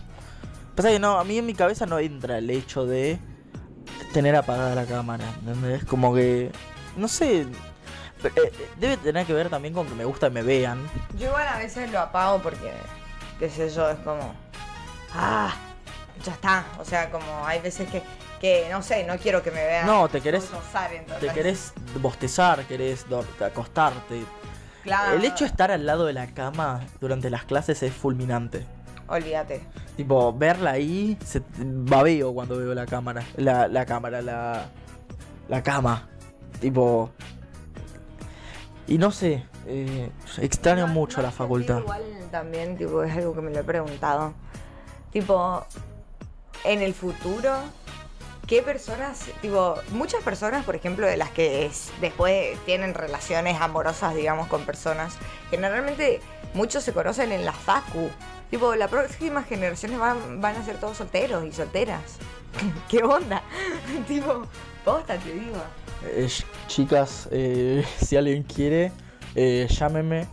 Pasa 0.75 0.89
que 0.89 0.99
no, 0.99 1.17
a 1.17 1.23
mí 1.23 1.39
en 1.39 1.47
mi 1.47 1.55
cabeza 1.55 1.87
no 1.87 1.97
entra 1.97 2.37
el 2.37 2.51
hecho 2.51 2.85
de 2.85 3.17
tener 4.13 4.35
apagada 4.35 4.75
la 4.75 4.85
cámara, 4.85 5.25
¿entendés? 5.39 5.85
Como 5.85 6.13
que, 6.13 6.51
no 6.97 7.07
sé, 7.07 7.47
eh, 8.23 8.69
debe 8.77 8.97
tener 8.97 9.25
que 9.25 9.33
ver 9.33 9.49
también 9.49 9.73
con 9.73 9.87
que 9.87 9.95
me 9.95 10.05
gusta 10.05 10.27
que 10.27 10.33
me 10.33 10.43
vean. 10.43 10.79
Yo 11.17 11.27
igual 11.27 11.47
a 11.47 11.57
veces 11.57 11.91
lo 11.91 11.99
apago 11.99 12.41
porque, 12.41 12.71
qué 13.39 13.49
sé 13.49 13.69
yo, 13.69 13.89
es 13.89 13.97
como, 13.99 14.33
ah, 15.13 15.53
ya 16.23 16.33
está. 16.33 16.65
O 16.79 16.85
sea, 16.85 17.09
como 17.09 17.45
hay 17.45 17.59
veces 17.61 17.89
que, 17.89 18.03
que 18.39 18.67
no 18.71 18.81
sé, 18.81 19.03
no 19.05 19.17
quiero 19.17 19.41
que 19.43 19.51
me 19.51 19.63
vean. 19.65 19.85
No, 19.85 20.07
te 20.07 20.21
querés-. 20.21 20.49
Te 21.19 21.29
querés 21.29 21.73
bostezar, 22.01 22.63
querés 22.65 23.05
acostarte. 23.39 24.23
Claro. 24.83 25.15
El 25.15 25.25
hecho 25.25 25.43
de 25.43 25.49
estar 25.51 25.71
al 25.71 25.85
lado 25.85 26.05
de 26.05 26.13
la 26.13 26.27
cama 26.27 26.81
durante 26.99 27.29
las 27.29 27.45
clases 27.45 27.83
es 27.83 27.93
fulminante. 27.93 28.65
Olvídate. 29.07 29.61
Tipo, 29.97 30.33
verla 30.33 30.71
ahí, 30.71 31.17
se 31.23 31.41
babeo 31.57 32.33
cuando 32.33 32.57
veo 32.57 32.73
la 32.73 32.85
cámara. 32.85 33.23
La, 33.35 33.67
la 33.67 33.85
cámara, 33.85 34.21
la. 34.21 34.65
La 35.49 35.61
cama. 35.61 36.07
Tipo. 36.59 37.11
Y 38.91 38.97
no 38.97 39.09
sé, 39.09 39.45
eh, 39.67 40.11
extraño 40.41 40.85
No, 40.85 40.93
mucho 40.93 41.17
no 41.21 41.23
la 41.23 41.31
facultad. 41.31 41.79
Igual 41.79 42.03
también, 42.29 42.75
tipo, 42.77 43.01
es 43.03 43.15
algo 43.15 43.33
que 43.33 43.39
me 43.39 43.49
lo 43.49 43.61
he 43.61 43.63
preguntado. 43.63 44.33
Tipo, 45.13 45.65
en 46.65 46.81
el 46.81 46.93
futuro, 46.93 47.53
¿qué 48.47 48.61
personas, 48.61 49.27
tipo, 49.41 49.75
muchas 49.91 50.21
personas, 50.23 50.65
por 50.65 50.75
ejemplo, 50.75 51.07
de 51.07 51.15
las 51.15 51.29
que 51.29 51.65
es- 51.65 51.89
después 52.01 52.57
tienen 52.65 52.93
relaciones 52.93 53.61
amorosas, 53.61 54.13
digamos, 54.13 54.49
con 54.49 54.65
personas, 54.65 55.13
generalmente 55.49 56.19
muchos 56.53 56.83
se 56.83 56.91
conocen 56.91 57.31
en 57.31 57.45
la 57.45 57.53
facu. 57.53 58.09
Tipo, 58.49 58.75
las 58.75 58.89
próximas 58.89 59.45
generaciones 59.47 59.99
van, 59.99 60.41
van 60.41 60.57
a 60.57 60.65
ser 60.65 60.75
todos 60.81 60.97
solteros 60.97 61.45
y 61.45 61.53
solteras. 61.53 62.17
¿Qué 62.89 63.01
onda? 63.05 63.41
tipo, 64.09 64.45
posta, 64.83 65.15
te 65.17 65.31
digo. 65.31 65.55
Eh, 66.07 66.25
ch- 66.27 66.45
chicas, 66.67 67.27
eh, 67.31 67.85
si 68.01 68.17
alguien 68.17 68.43
quiere, 68.43 68.91
eh, 69.35 69.67
llámenme. 69.69 70.27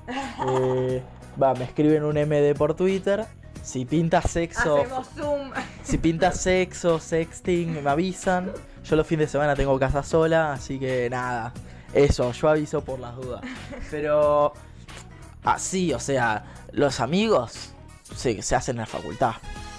Eh, 0.49 1.03
va, 1.41 1.55
me 1.55 1.65
escriben 1.65 2.05
un 2.05 2.17
MD 2.17 2.55
por 2.57 2.75
Twitter. 2.75 3.27
Si 3.63 3.85
pinta 3.85 4.23
sexo, 4.23 4.85
Zoom. 5.15 5.51
si 5.83 5.99
pinta 5.99 6.33
sexo, 6.33 6.99
sexting, 7.01 7.83
me 7.83 7.91
avisan. 7.91 8.51
Yo 8.85 8.97
los 8.97 9.07
fines 9.07 9.27
de 9.27 9.33
semana 9.33 9.55
tengo 9.55 9.79
casa 9.79 10.03
sola, 10.03 10.53
así 10.55 10.79
que 10.79 11.11
nada. 11.11 11.53
Eso, 11.93 12.33
yo 12.33 12.49
aviso 12.49 12.83
por 12.83 12.99
las 12.99 13.17
dudas. 13.17 13.43
Pero 13.91 14.55
así, 15.45 15.93
o 15.93 16.01
sea, 16.01 16.45
los 16.73 17.01
amigos 17.01 17.73
se, 18.17 18.41
se 18.41 18.55
hacen 18.57 18.77
en 18.77 18.81
la 18.83 18.87
facultad. 18.87 19.33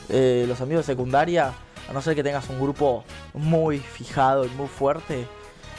Los 0.10 0.62
amigos 0.62 0.86
de 0.86 0.94
secundaria, 0.94 1.54
a 1.90 1.94
no 1.94 2.02
ser 2.02 2.14
que 2.16 2.24
tengas 2.24 2.48
un 2.50 2.60
grupo 2.60 3.04
muy 3.34 3.80
fijado 3.80 4.46
y 4.46 4.50
muy 4.50 4.68
fuerte, 4.68 5.26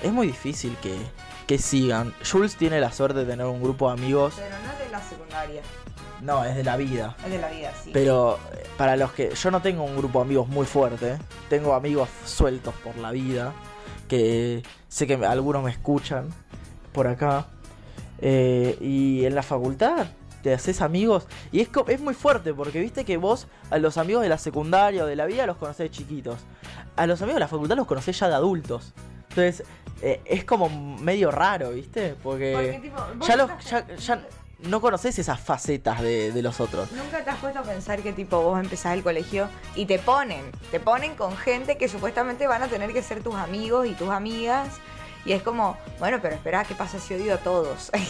es 0.03 0.13
muy 0.13 0.27
difícil 0.29 0.77
que, 0.83 0.97
que 1.47 1.59
sigan. 1.59 2.15
Jules 2.31 2.57
tiene 2.57 2.81
la 2.81 2.93
suerte 2.93 3.21
de 3.21 3.27
tener 3.27 3.47
un 3.47 3.63
grupo 3.63 3.89
de 3.89 3.95
amigos. 4.01 4.35
Pero 4.37 4.57
no 4.65 4.73
es 4.73 4.79
de 4.79 4.91
la 4.91 5.03
secundaria, 5.03 5.63
No, 6.23 6.45
es 6.45 6.57
de 6.57 6.65
la 6.65 6.77
vida. 6.77 7.17
es 7.25 7.31
de 7.31 7.39
la 7.39 7.49
vida, 7.49 7.73
sí. 7.83 7.91
Pero 7.93 8.39
eh, 8.53 8.67
para 8.77 8.97
los 8.97 9.13
que. 9.13 9.35
Yo 9.35 9.51
no 9.51 9.61
tengo 9.63 9.85
un 9.85 9.97
grupo 9.97 10.21
de 10.21 10.25
amigos 10.27 10.49
muy 10.49 10.67
fuerte. 10.67 11.19
Tengo 11.49 11.75
amigos 11.75 12.09
sueltos 12.25 12.75
por 12.85 12.97
la 12.97 13.11
vida. 13.11 13.53
Que 14.09 14.63
sé 14.89 15.07
que 15.07 15.15
algunos 15.15 15.63
me 15.63 15.71
escuchan 15.71 16.29
por 16.93 17.07
acá. 17.07 17.47
Eh, 18.19 18.77
y 18.81 19.25
en 19.25 19.35
la 19.35 19.43
facultad 19.43 20.07
te 20.43 20.53
haces 20.55 20.81
amigos. 20.81 21.27
Y 21.53 21.61
es, 21.61 21.69
es 21.89 22.01
muy 22.01 22.15
fuerte 22.15 22.55
porque 22.55 22.81
viste 22.81 23.05
que 23.05 23.17
vos 23.17 23.47
a 23.71 23.79
los 23.79 23.99
amigos 23.99 24.23
de 24.23 24.29
la 24.29 24.39
secundaria 24.39 25.05
o 25.05 25.07
de 25.07 25.17
la 25.17 25.27
vida 25.27 25.47
los 25.47 25.57
conocés 25.57 25.91
de 25.91 25.91
chiquitos. 25.91 26.39
A 26.97 27.07
los 27.07 27.21
amigos 27.23 27.37
de 27.37 27.41
la 27.41 27.49
facultad 27.49 27.77
los 27.77 27.87
conocés 27.87 28.19
ya 28.19 28.29
de 28.29 28.35
adultos. 28.35 28.93
Entonces 29.31 29.65
eh, 30.03 30.21
es 30.25 30.45
como 30.45 30.69
medio 30.69 31.31
raro, 31.31 31.71
¿viste? 31.71 32.15
Porque, 32.23 32.53
Porque, 32.55 32.79
tipo, 32.81 33.27
ya, 33.27 33.37
los, 33.37 33.51
ya, 33.65 33.87
ya 33.97 34.27
no 34.61 34.81
conoces 34.81 35.19
esas 35.19 35.41
facetas 35.41 36.01
de, 36.01 36.33
de 36.33 36.43
los 36.43 36.61
otros. 36.61 36.91
Nunca 36.93 37.25
te 37.25 37.31
has 37.31 37.39
puesto 37.39 37.61
a 37.61 37.63
pensar 37.63 38.03
que 38.03 38.13
tipo 38.13 38.43
vos 38.43 38.59
empezás 38.61 38.95
el 38.95 39.03
colegio 39.03 39.49
y 39.75 39.87
te 39.87 39.99
ponen, 39.99 40.43
te 40.71 40.81
ponen 40.81 41.15
con 41.15 41.37
gente 41.37 41.77
que 41.77 41.89
supuestamente 41.89 42.47
van 42.47 42.63
a 42.63 42.69
tener 42.69 42.93
que 42.93 43.03
ser 43.03 43.23
tus 43.23 43.35
amigos 43.35 43.87
y 43.87 43.93
tus 43.93 44.11
amigas. 44.11 44.69
Y 45.25 45.33
es 45.33 45.43
como, 45.43 45.77
bueno, 45.99 46.19
pero 46.23 46.35
espera, 46.35 46.65
¿qué 46.65 46.75
pasa 46.75 46.99
si 46.99 47.15
odio 47.15 47.35
a 47.35 47.39
todos? 47.39 47.91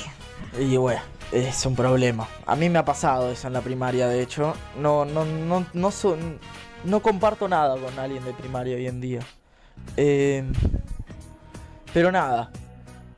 Y 0.58 0.76
bueno, 0.76 1.00
es 1.30 1.64
un 1.64 1.76
problema. 1.76 2.26
A 2.46 2.56
mí 2.56 2.68
me 2.68 2.78
ha 2.78 2.84
pasado 2.84 3.30
eso 3.30 3.46
en 3.46 3.52
la 3.52 3.60
primaria, 3.60 4.08
de 4.08 4.20
hecho. 4.20 4.54
No, 4.76 5.04
no, 5.04 5.24
no, 5.24 5.64
no, 5.72 5.90
son, 5.92 6.40
no 6.82 7.00
comparto 7.00 7.46
nada 7.46 7.76
con 7.76 7.96
alguien 7.98 8.24
de 8.24 8.32
primaria 8.32 8.74
hoy 8.74 8.86
en 8.88 9.00
día. 9.00 9.20
Eh, 9.96 10.44
pero 11.92 12.10
nada, 12.12 12.50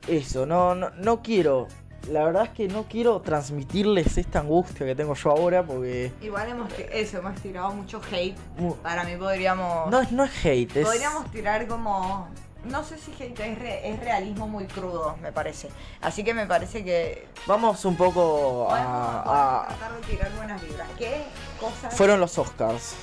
eso, 0.09 0.47
no, 0.47 0.75
no, 0.75 0.91
no 0.91 1.23
quiero. 1.23 1.69
La 2.11 2.25
verdad 2.25 2.43
es 2.45 2.49
que 2.51 2.67
no 2.67 2.83
quiero 2.89 3.21
transmitirles 3.21 4.19
esta 4.19 4.41
angustia 4.41 4.85
que 4.85 4.97
tengo 4.97 5.15
yo 5.15 5.31
ahora 5.31 5.63
porque. 5.63 6.11
Igual 6.21 6.49
hemos, 6.49 6.73
eso, 6.93 7.19
hemos 7.19 7.41
tirado 7.41 7.71
mucho 7.73 8.01
hate. 8.11 8.37
Para 8.83 9.05
mí 9.05 9.15
podríamos... 9.17 9.89
No, 9.89 10.01
es- 10.01 10.11
no 10.11 10.25
es 10.25 10.33
hate, 10.45 10.77
es. 10.79 10.85
Podríamos 10.85 11.31
tirar 11.31 11.67
como. 11.69 12.29
No 12.65 12.83
sé 12.85 12.97
si 12.99 13.13
hate 13.23 13.39
es, 13.41 13.59
re- 13.59 13.89
es 13.91 14.01
realismo 14.01 14.49
muy 14.49 14.67
crudo, 14.67 15.17
me 15.23 15.31
parece. 15.33 15.69
Así 16.01 16.25
que 16.25 16.35
me 16.35 16.47
parece 16.47 16.85
que. 16.85 17.29
Vamos 17.47 17.85
un 17.85 17.97
poco 17.97 18.67
Podemos, 18.69 18.89
a. 18.91 19.23
podemos 19.25 19.25
a- 19.27 19.67
tratar 19.69 20.01
de 20.01 20.07
tirar 20.09 20.33
buenas 20.37 20.63
vibras. 20.63 20.89
¿Qué 20.99 21.23
cosas? 21.61 21.95
Fueron 21.95 22.19
los 22.19 22.37
Oscars. 22.37 22.95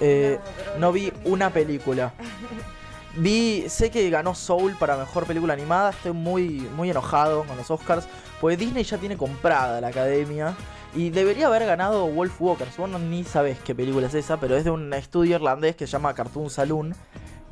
Eh, 0.00 0.38
No, 0.78 0.90
vi 0.90 1.12
una 1.24 1.50
película. 1.50 2.12
Vi, 3.18 3.64
sé 3.68 3.90
que 3.90 4.08
ganó 4.10 4.34
Soul 4.34 4.76
para 4.78 4.96
mejor 4.96 5.26
película 5.26 5.52
animada. 5.54 5.90
Estoy 5.90 6.12
muy, 6.12 6.68
muy 6.76 6.90
enojado 6.90 7.44
con 7.44 7.56
los 7.56 7.70
Oscars. 7.70 8.06
Porque 8.40 8.56
Disney 8.56 8.84
ya 8.84 8.98
tiene 8.98 9.16
comprada 9.16 9.80
la 9.80 9.88
academia. 9.88 10.54
Y 10.94 11.10
debería 11.10 11.48
haber 11.48 11.66
ganado 11.66 12.06
Wolf 12.06 12.40
Walkers. 12.40 12.76
Vos 12.76 12.88
no- 12.88 12.98
ni 12.98 13.24
sabés 13.24 13.58
qué 13.58 13.74
película 13.74 14.06
es 14.06 14.14
esa, 14.14 14.38
pero 14.38 14.56
es 14.56 14.64
de 14.64 14.70
un 14.70 14.92
estudio 14.94 15.36
irlandés 15.36 15.76
que 15.76 15.86
se 15.86 15.92
llama 15.92 16.14
Cartoon 16.14 16.48
Saloon. 16.48 16.94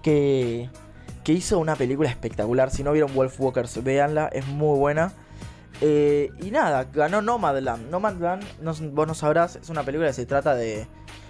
Que, 0.02 0.70
que 1.24 1.32
hizo 1.32 1.58
una 1.58 1.74
película 1.76 2.08
espectacular. 2.08 2.70
Si 2.70 2.82
no 2.84 2.92
vieron 2.92 3.12
Wolf 3.14 3.40
Walkers, 3.40 3.82
véanla, 3.82 4.28
es 4.28 4.46
muy 4.46 4.78
buena. 4.78 5.12
Eh, 5.80 6.30
y 6.40 6.50
nada, 6.52 6.84
ganó 6.84 7.20
Nomadland. 7.20 7.90
Nomadland, 7.90 8.42
no, 8.62 8.72
vos 8.92 9.06
no 9.06 9.14
sabrás, 9.14 9.56
es 9.56 9.68
una 9.68 9.82
película 9.82 10.08
que 10.08 10.14
se 10.14 10.24
trata 10.24 10.54
de 10.54 10.86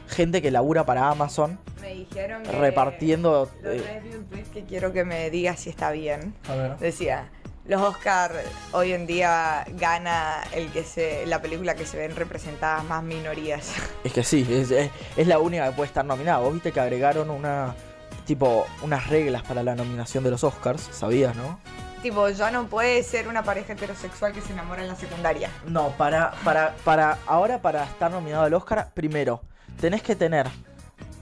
gente 0.09 0.41
que 0.43 0.51
labura 0.51 0.85
para 0.87 1.09
Amazon 1.09 1.59
Me 1.81 1.95
dijeron 1.95 2.43
que. 2.43 2.53
repartiendo. 2.53 3.51
Eh, 3.65 3.81
otra 3.81 3.93
vez 3.95 4.05
vi 4.05 4.15
un 4.15 4.25
tweet 4.27 4.45
que 4.53 4.65
quiero 4.65 4.93
que 4.93 5.05
me 5.05 5.31
digas 5.31 5.61
si 5.61 5.71
está 5.71 5.91
bien. 5.91 6.35
a 6.49 6.55
ver. 6.55 6.77
Decía. 6.79 7.29
Los 7.67 7.83
Oscar 7.83 8.31
hoy 8.71 8.93
en 8.93 9.09
día 9.09 9.65
gana 9.73 10.45
el 10.55 10.71
que 10.71 10.85
se 10.85 11.27
la 11.27 11.43
película 11.43 11.75
que 11.75 11.85
se 11.85 11.97
ven 11.97 12.15
representadas 12.15 12.85
más 12.85 13.03
minorías. 13.03 13.73
Es 14.05 14.13
que 14.13 14.23
sí, 14.23 14.47
es, 14.49 14.71
es- 14.71 14.91
es 15.17 15.27
la 15.27 15.41
única 15.41 15.67
que 15.69 15.73
puede 15.73 15.89
estar 15.89 16.05
nominada. 16.05 16.39
Vos 16.39 16.53
viste 16.55 16.71
que 16.71 16.79
agregaron 16.81 17.29
una. 17.29 17.75
Tipo, 18.25 18.67
unas 18.83 19.09
reglas 19.09 19.43
para 19.43 19.63
la 19.65 19.75
nominación 19.77 20.23
de 20.25 20.31
los 20.31 20.43
Oscars, 20.45 20.89
¿sabías, 20.93 21.35
no? 21.37 21.59
tipo, 22.03 22.29
ya 22.29 22.51
no 22.53 22.67
puede 22.69 23.03
ser 23.03 23.27
una 23.27 23.43
pareja 23.43 23.73
heterosexual 23.73 24.33
que 24.33 24.41
se 24.41 24.53
enamora 24.53 24.83
en 24.83 24.89
la 24.89 24.95
secundaria. 24.97 25.51
No, 25.67 25.89
para, 25.91 26.33
para, 26.45 26.75
para, 26.85 27.19
ahora 27.27 27.61
para 27.63 27.83
estar 27.85 28.11
nominado 28.13 28.45
al 28.45 28.55
Oscar, 28.55 28.91
primero, 28.95 29.43
tenés 29.81 30.03
que 30.03 30.17
tener 30.17 30.47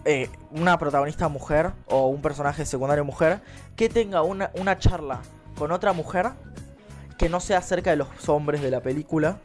eh, 0.04 0.28
una 0.50 0.78
protagonista 0.78 1.28
mujer 1.28 1.72
o 1.86 2.08
un 2.08 2.20
personaje 2.22 2.66
secundario 2.66 3.04
mujer 3.04 3.40
que 3.76 3.88
tenga 3.88 4.22
una, 4.22 4.50
una 4.54 4.78
charla 4.78 5.20
con 5.56 5.72
otra 5.72 5.92
mujer 5.92 6.30
que 7.18 7.28
no 7.28 7.40
sea 7.40 7.58
acerca 7.58 7.90
de 7.90 7.96
los 7.96 8.08
hombres 8.28 8.60
de 8.60 8.70
la 8.70 8.80
película. 8.80 9.38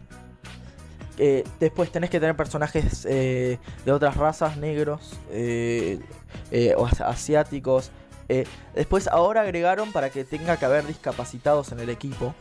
Eh, 1.17 1.43
después 1.59 1.91
tenés 1.91 2.09
que 2.09 2.19
tener 2.19 2.35
personajes 2.35 3.05
eh, 3.09 3.59
de 3.85 3.91
otras 3.91 4.15
razas, 4.15 4.57
negros 4.57 5.19
eh, 5.31 5.99
o 6.77 6.85
as- 6.85 7.01
asiáticos. 7.01 7.91
Después 8.75 9.07
ahora 9.07 9.41
agregaron 9.41 9.91
para 9.91 10.11
que 10.11 10.23
tenga 10.23 10.55
que 10.57 10.65
haber 10.65 10.85
discapacitados 10.85 11.71
en 11.71 11.79
el 11.79 11.89
equipo 11.89 12.35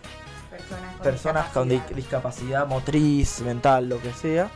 Personas 0.50 0.94
con 0.96 1.02
personas 1.02 1.46
con 1.48 1.68
di- 1.68 1.74
discapacidad. 1.76 1.96
discapacidad 1.96 2.66
motriz, 2.66 3.40
mental, 3.40 3.88
lo 3.88 4.00
que 4.00 4.12
sea. 4.12 4.50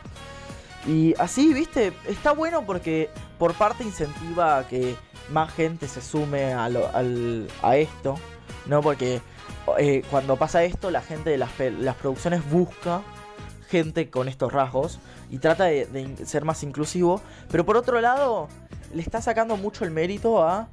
Y 0.85 1.13
así, 1.17 1.53
viste, 1.53 1.93
está 2.07 2.33
bueno 2.33 2.65
porque 2.65 3.09
por 3.39 3.53
parte 3.53 3.83
incentiva 3.83 4.57
a 4.59 4.67
que 4.67 4.95
más 5.31 5.51
gente 5.53 5.87
se 5.87 6.01
sume 6.01 6.53
a, 6.53 6.67
lo- 6.69 6.89
al- 6.93 7.47
a 7.61 7.77
esto, 7.77 8.15
¿no? 8.65 8.81
Porque 8.81 9.21
eh, 9.79 10.03
cuando 10.11 10.35
pasa 10.35 10.63
esto, 10.63 10.91
la 10.91 11.01
gente 11.01 11.29
de 11.29 11.37
las, 11.37 11.51
las 11.79 11.95
producciones 11.95 12.49
busca 12.49 13.01
gente 13.69 14.09
con 14.09 14.27
estos 14.27 14.51
rasgos 14.51 14.99
y 15.31 15.37
trata 15.39 15.63
de, 15.65 16.15
ser 16.25 16.43
más 16.45 16.63
inclusivo. 16.63 17.21
Pero 17.49 17.65
por 17.65 17.77
otro 17.77 18.01
lado, 18.01 18.49
le 18.93 19.01
está 19.01 19.21
sacando 19.21 19.55
mucho 19.57 19.85
el 19.85 19.91
mérito 19.91 20.43
a 20.43 20.67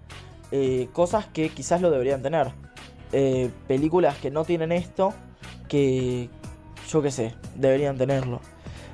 eh, 0.50 0.88
cosas 0.92 1.26
que 1.26 1.50
quizás 1.50 1.80
lo 1.80 1.90
deberían 1.90 2.20
tener. 2.20 2.50
Eh, 3.12 3.50
películas 3.68 4.16
que 4.18 4.30
no 4.30 4.44
tienen 4.44 4.72
esto, 4.72 5.14
que 5.68 6.28
yo 6.88 7.00
qué 7.00 7.10
sé, 7.12 7.34
deberían 7.54 7.96
tenerlo. 7.96 8.40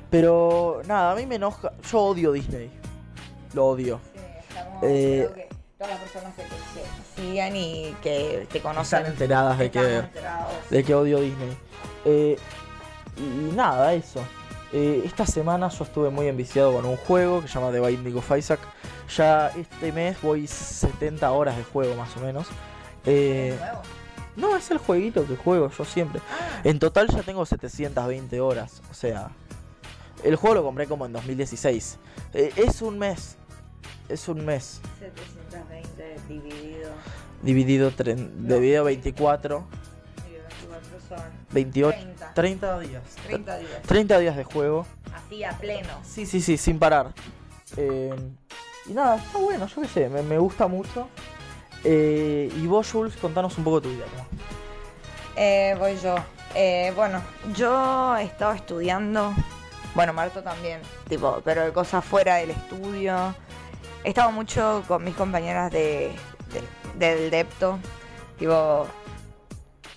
Pero 0.09 0.81
nada, 0.85 1.11
a 1.11 1.15
mí 1.15 1.25
me 1.25 1.35
enoja. 1.35 1.71
Yo 1.91 1.99
odio 2.01 2.31
Disney. 2.31 2.71
Lo 3.53 3.67
odio. 3.67 3.99
Sí, 4.13 4.19
estamos- 4.49 4.83
Eh, 4.83 5.29
creo 5.31 5.33
que 5.33 5.49
todas 5.77 5.93
las 5.93 6.01
personas 6.01 6.33
que 6.35 6.43
te 6.43 7.21
sigan 7.21 7.55
y 7.55 7.95
que 8.01 8.47
te 8.51 8.61
conocen 8.61 8.99
Están 8.99 9.11
enteradas 9.13 9.57
de 9.59 9.71
que, 9.71 9.95
enterados. 9.97 10.51
de 10.69 10.83
que 10.83 10.95
odio 10.95 11.19
Disney. 11.19 11.57
Eh, 12.05 12.37
y 13.17 13.55
nada, 13.55 13.93
eso. 13.93 14.21
Eh, 14.73 15.01
esta 15.05 15.25
semana 15.25 15.69
yo 15.69 15.83
estuve 15.83 16.09
muy 16.09 16.27
enviciado 16.27 16.73
con 16.73 16.85
un 16.85 16.97
juego 16.97 17.41
que 17.41 17.47
se 17.47 17.53
llama 17.55 17.71
The 17.71 17.79
Binding 17.79 18.17
of 18.17 18.31
Isaac. 18.37 18.59
Ya 19.15 19.47
este 19.49 19.91
mes 19.93 20.21
voy 20.21 20.45
70 20.47 21.31
horas 21.31 21.55
de 21.57 21.63
juego 21.63 21.95
más 21.95 22.15
o 22.17 22.19
menos. 22.19 22.47
Eh, 23.05 23.57
no, 24.35 24.55
es 24.57 24.69
el 24.69 24.77
jueguito 24.77 25.25
que 25.25 25.37
juego 25.37 25.69
yo 25.69 25.85
siempre. 25.85 26.21
Ah, 26.29 26.61
En 26.65 26.79
total 26.79 27.07
ya 27.07 27.23
tengo 27.23 27.45
720 27.45 28.41
horas. 28.41 28.81
O 28.91 28.93
sea, 28.93 29.29
el 30.23 30.35
juego 30.35 30.55
lo 30.55 30.63
compré 30.63 30.87
como 30.87 31.05
en 31.05 31.13
2016. 31.13 31.97
Eh, 32.33 32.53
es 32.55 32.81
un 32.81 32.97
mes. 32.97 33.37
Es 34.09 34.27
un 34.27 34.45
mes. 34.45 34.81
720 34.99 36.15
dividido, 36.27 36.91
Dividido, 37.41 37.91
dividido 37.91 38.83
24, 38.83 39.65
dividido 40.23 40.43
24 40.43 41.07
son 41.07 41.19
28, 41.51 41.97
30. 41.97 42.33
30 42.33 42.79
días. 42.79 43.03
30 43.25 43.57
días. 43.57 43.81
30 43.83 44.19
días 44.19 44.37
de 44.37 44.43
juego. 44.43 44.85
Así 45.13 45.43
a 45.43 45.51
pleno. 45.51 45.93
Sí, 46.03 46.25
sí, 46.25 46.41
sí, 46.41 46.57
sin 46.57 46.79
parar. 46.79 47.13
Eh, 47.75 48.15
y 48.87 48.93
nada, 48.93 49.17
está 49.17 49.37
bueno, 49.37 49.67
yo 49.67 49.81
qué 49.81 49.87
sé, 49.87 50.09
me, 50.09 50.21
me 50.23 50.37
gusta 50.37 50.67
mucho. 50.67 51.07
Eh, 51.83 52.51
y 52.55 52.65
vos, 52.65 52.91
Jules, 52.91 53.15
contanos 53.17 53.57
un 53.57 53.63
poco 53.63 53.81
tu 53.81 53.89
vida. 53.89 54.05
¿no? 54.15 54.25
Eh, 55.35 55.75
voy 55.77 55.97
yo. 55.97 56.15
Eh, 56.55 56.91
bueno, 56.95 57.21
yo 57.55 58.15
he 58.17 58.23
estado 58.23 58.53
estudiando. 58.53 59.33
Bueno, 59.97 60.13
Marto 60.13 60.43
también. 60.43 60.79
Tipo, 61.09 61.41
pero 61.43 61.73
cosas 61.73 62.05
fuera 62.05 62.35
del 62.35 62.51
estudio. 62.51 63.33
He 64.03 64.09
estado 64.09 64.31
mucho 64.31 64.83
con 64.87 65.03
mis 65.03 65.15
compañeras 65.15 65.71
de, 65.71 66.11
de- 66.53 66.99
del 67.07 67.31
Depto. 67.31 67.79
Tipo, 68.37 68.85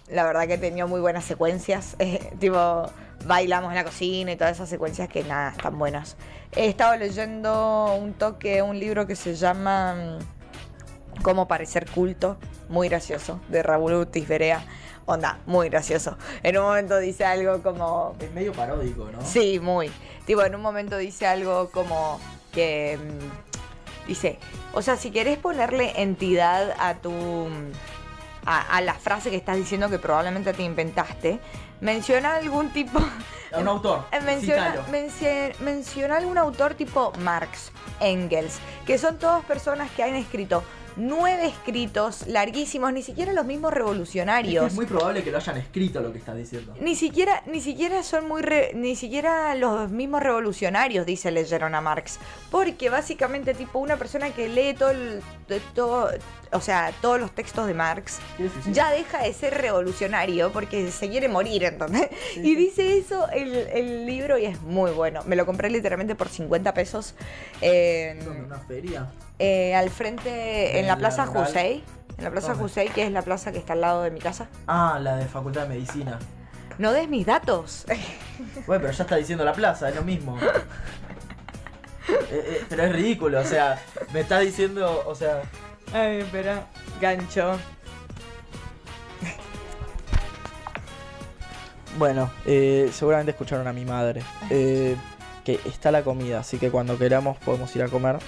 la 0.08 0.24
verdad 0.24 0.46
que 0.46 0.54
he 0.54 0.58
tenido 0.58 0.88
muy 0.88 1.02
buenas 1.02 1.26
secuencias. 1.26 1.96
eh, 1.98 2.32
tipo, 2.40 2.86
bailamos 3.26 3.68
en 3.72 3.74
la 3.74 3.84
cocina 3.84 4.32
y 4.32 4.36
todas 4.36 4.54
esas 4.56 4.70
secuencias 4.70 5.06
que 5.10 5.22
nada, 5.22 5.50
están 5.50 5.78
buenas. 5.78 6.16
He 6.56 6.66
estado 6.68 6.96
leyendo 6.96 7.94
un 7.94 8.14
toque, 8.14 8.62
un 8.62 8.80
libro 8.80 9.06
que 9.06 9.14
se 9.16 9.34
llama 9.34 9.96
mm, 9.96 11.20
Cómo 11.22 11.46
parecer 11.46 11.90
culto. 11.90 12.38
Muy 12.70 12.88
gracioso, 12.88 13.38
de 13.48 13.62
Raúl 13.62 13.92
Ortiz 13.92 14.26
Berea. 14.26 14.64
Onda, 15.10 15.38
muy 15.44 15.68
gracioso. 15.70 16.16
En 16.44 16.56
un 16.56 16.62
momento 16.66 16.96
dice 16.98 17.24
algo 17.24 17.60
como. 17.64 18.14
Es 18.20 18.30
medio 18.32 18.52
paródico, 18.52 19.08
¿no? 19.10 19.20
Sí, 19.26 19.58
muy. 19.58 19.90
Tipo, 20.24 20.44
en 20.44 20.54
un 20.54 20.62
momento 20.62 20.96
dice 20.98 21.26
algo 21.26 21.68
como 21.72 22.20
que. 22.52 22.96
mm, 22.96 24.06
dice, 24.06 24.38
o 24.72 24.82
sea, 24.82 24.96
si 24.96 25.10
querés 25.10 25.36
ponerle 25.36 26.00
entidad 26.00 26.76
a 26.78 26.94
tu. 26.94 27.10
mm, 27.10 27.72
a, 28.46 28.76
a 28.76 28.80
la 28.82 28.94
frase 28.94 29.30
que 29.30 29.36
estás 29.36 29.56
diciendo 29.56 29.90
que 29.90 29.98
probablemente 29.98 30.52
te 30.52 30.62
inventaste, 30.62 31.40
menciona 31.80 32.36
algún 32.36 32.70
tipo. 32.70 33.00
Un 33.58 33.66
autor. 33.66 34.04
Eh, 34.12 34.20
Menciona, 34.20 34.76
menciona 35.58 36.18
algún 36.18 36.38
autor 36.38 36.74
tipo 36.74 37.12
Marx, 37.18 37.72
Engels, 37.98 38.60
que 38.86 38.96
son 38.96 39.18
todas 39.18 39.44
personas 39.44 39.90
que 39.90 40.04
han 40.04 40.14
escrito 40.14 40.62
nueve 41.00 41.46
escritos 41.46 42.26
larguísimos, 42.26 42.92
ni 42.92 43.02
siquiera 43.02 43.32
los 43.32 43.44
mismos 43.46 43.72
revolucionarios. 43.72 44.66
es 44.66 44.74
muy 44.74 44.86
probable 44.86 45.22
que 45.24 45.30
lo 45.30 45.38
hayan 45.38 45.56
escrito 45.56 46.00
lo 46.00 46.12
que 46.12 46.18
estás 46.18 46.36
diciendo. 46.36 46.74
Ni 46.80 46.94
siquiera, 46.94 47.42
ni 47.46 47.60
siquiera 47.60 48.02
son 48.02 48.28
muy 48.28 48.42
re- 48.42 48.72
ni 48.74 48.94
siquiera 48.96 49.54
los 49.54 49.90
mismos 49.90 50.22
revolucionarios, 50.22 51.06
dice 51.06 51.30
leyeron 51.30 51.74
a 51.74 51.80
Marx. 51.80 52.18
Porque 52.50 52.90
básicamente, 52.90 53.54
tipo, 53.54 53.78
una 53.78 53.96
persona 53.96 54.30
que 54.30 54.48
lee 54.48 54.74
todo 54.74 54.90
el, 54.90 55.22
de 55.48 55.60
todo, 55.74 56.10
o 56.52 56.60
sea, 56.60 56.92
todos 57.00 57.20
los 57.20 57.30
textos 57.32 57.66
de 57.66 57.74
Marx, 57.74 58.18
ya 58.72 58.90
deja 58.90 59.22
de 59.22 59.32
ser 59.32 59.54
revolucionario 59.60 60.52
porque 60.52 60.90
se 60.90 61.08
quiere 61.08 61.28
morir, 61.28 61.64
¿entendés? 61.64 62.08
Sí, 62.34 62.40
y 62.42 62.54
dice 62.54 62.98
eso 62.98 63.28
el, 63.30 63.54
el 63.54 64.06
libro 64.06 64.36
y 64.38 64.44
es 64.46 64.60
muy 64.62 64.90
bueno. 64.90 65.22
Me 65.26 65.36
lo 65.36 65.46
compré 65.46 65.70
literalmente 65.70 66.14
por 66.14 66.28
50 66.28 66.74
pesos 66.74 67.14
en-. 67.60 68.26
¿Una 68.46 68.58
feria? 68.58 69.06
Eh, 69.40 69.74
al 69.74 69.90
frente, 69.90 70.72
en 70.72 70.76
¿En 70.78 70.86
la 70.86 70.92
la 70.94 70.98
Plaza 70.98 71.24
rural? 71.26 71.46
Jusey. 71.46 71.84
En 72.18 72.24
la 72.24 72.30
Plaza. 72.30 72.54
Jusey, 72.54 72.88
que 72.90 73.02
es 73.04 73.10
la 73.12 73.22
plaza 73.22 73.50
que 73.50 73.58
está 73.58 73.72
al 73.72 73.80
lado 73.80 74.02
de 74.02 74.10
mi 74.10 74.20
casa. 74.20 74.48
Ah, 74.66 74.98
la 75.00 75.16
de 75.16 75.24
Facultad 75.26 75.62
de 75.62 75.68
Medicina. 75.70 76.18
No 76.78 76.92
des 76.92 77.08
mis 77.08 77.26
datos. 77.26 77.84
Bueno, 78.66 78.82
pero 78.82 78.92
ya 78.92 79.02
está 79.04 79.16
diciendo 79.16 79.44
la 79.44 79.52
plaza, 79.52 79.88
es 79.88 79.96
lo 79.96 80.02
mismo. 80.02 80.38
Eh, 82.08 82.14
eh, 82.32 82.64
pero 82.68 82.84
es 82.84 82.92
ridículo, 82.92 83.40
o 83.40 83.44
sea, 83.44 83.78
me 84.12 84.20
está 84.20 84.38
diciendo, 84.40 85.04
o 85.06 85.14
sea, 85.14 85.42
Ay, 85.92 86.18
espera. 86.20 86.64
Gancho. 87.00 87.56
Bueno, 91.98 92.30
eh, 92.46 92.88
seguramente 92.92 93.32
escucharon 93.32 93.66
a 93.66 93.72
mi 93.72 93.84
madre. 93.84 94.22
eh, 94.50 94.96
que 95.44 95.58
está 95.64 95.90
la 95.90 96.02
comida, 96.02 96.40
así 96.40 96.58
que 96.58 96.70
cuando 96.70 96.98
queramos 96.98 97.38
podemos 97.38 97.74
ir 97.74 97.82
a 97.82 97.88
comer. 97.88 98.18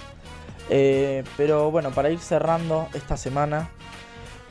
Eh, 0.70 1.24
pero 1.36 1.70
bueno, 1.70 1.90
para 1.90 2.10
ir 2.10 2.18
cerrando 2.18 2.88
esta 2.94 3.16
semana, 3.16 3.70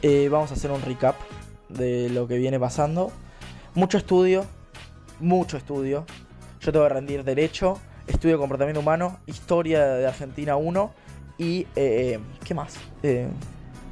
eh, 0.01 0.29
vamos 0.29 0.51
a 0.51 0.53
hacer 0.53 0.71
un 0.71 0.81
recap 0.81 1.15
de 1.69 2.09
lo 2.09 2.27
que 2.27 2.37
viene 2.37 2.59
pasando. 2.59 3.11
Mucho 3.73 3.97
estudio, 3.97 4.45
mucho 5.19 5.57
estudio. 5.57 6.05
Yo 6.59 6.71
tengo 6.71 6.87
que 6.87 6.93
rendir 6.93 7.23
Derecho, 7.23 7.79
Estudio 8.07 8.35
de 8.35 8.39
Comportamiento 8.39 8.81
Humano, 8.81 9.19
Historia 9.25 9.85
de 9.85 10.07
Argentina 10.07 10.57
1 10.57 10.91
y... 11.37 11.65
eh, 11.75 12.19
¿Qué 12.43 12.53
más? 12.53 12.75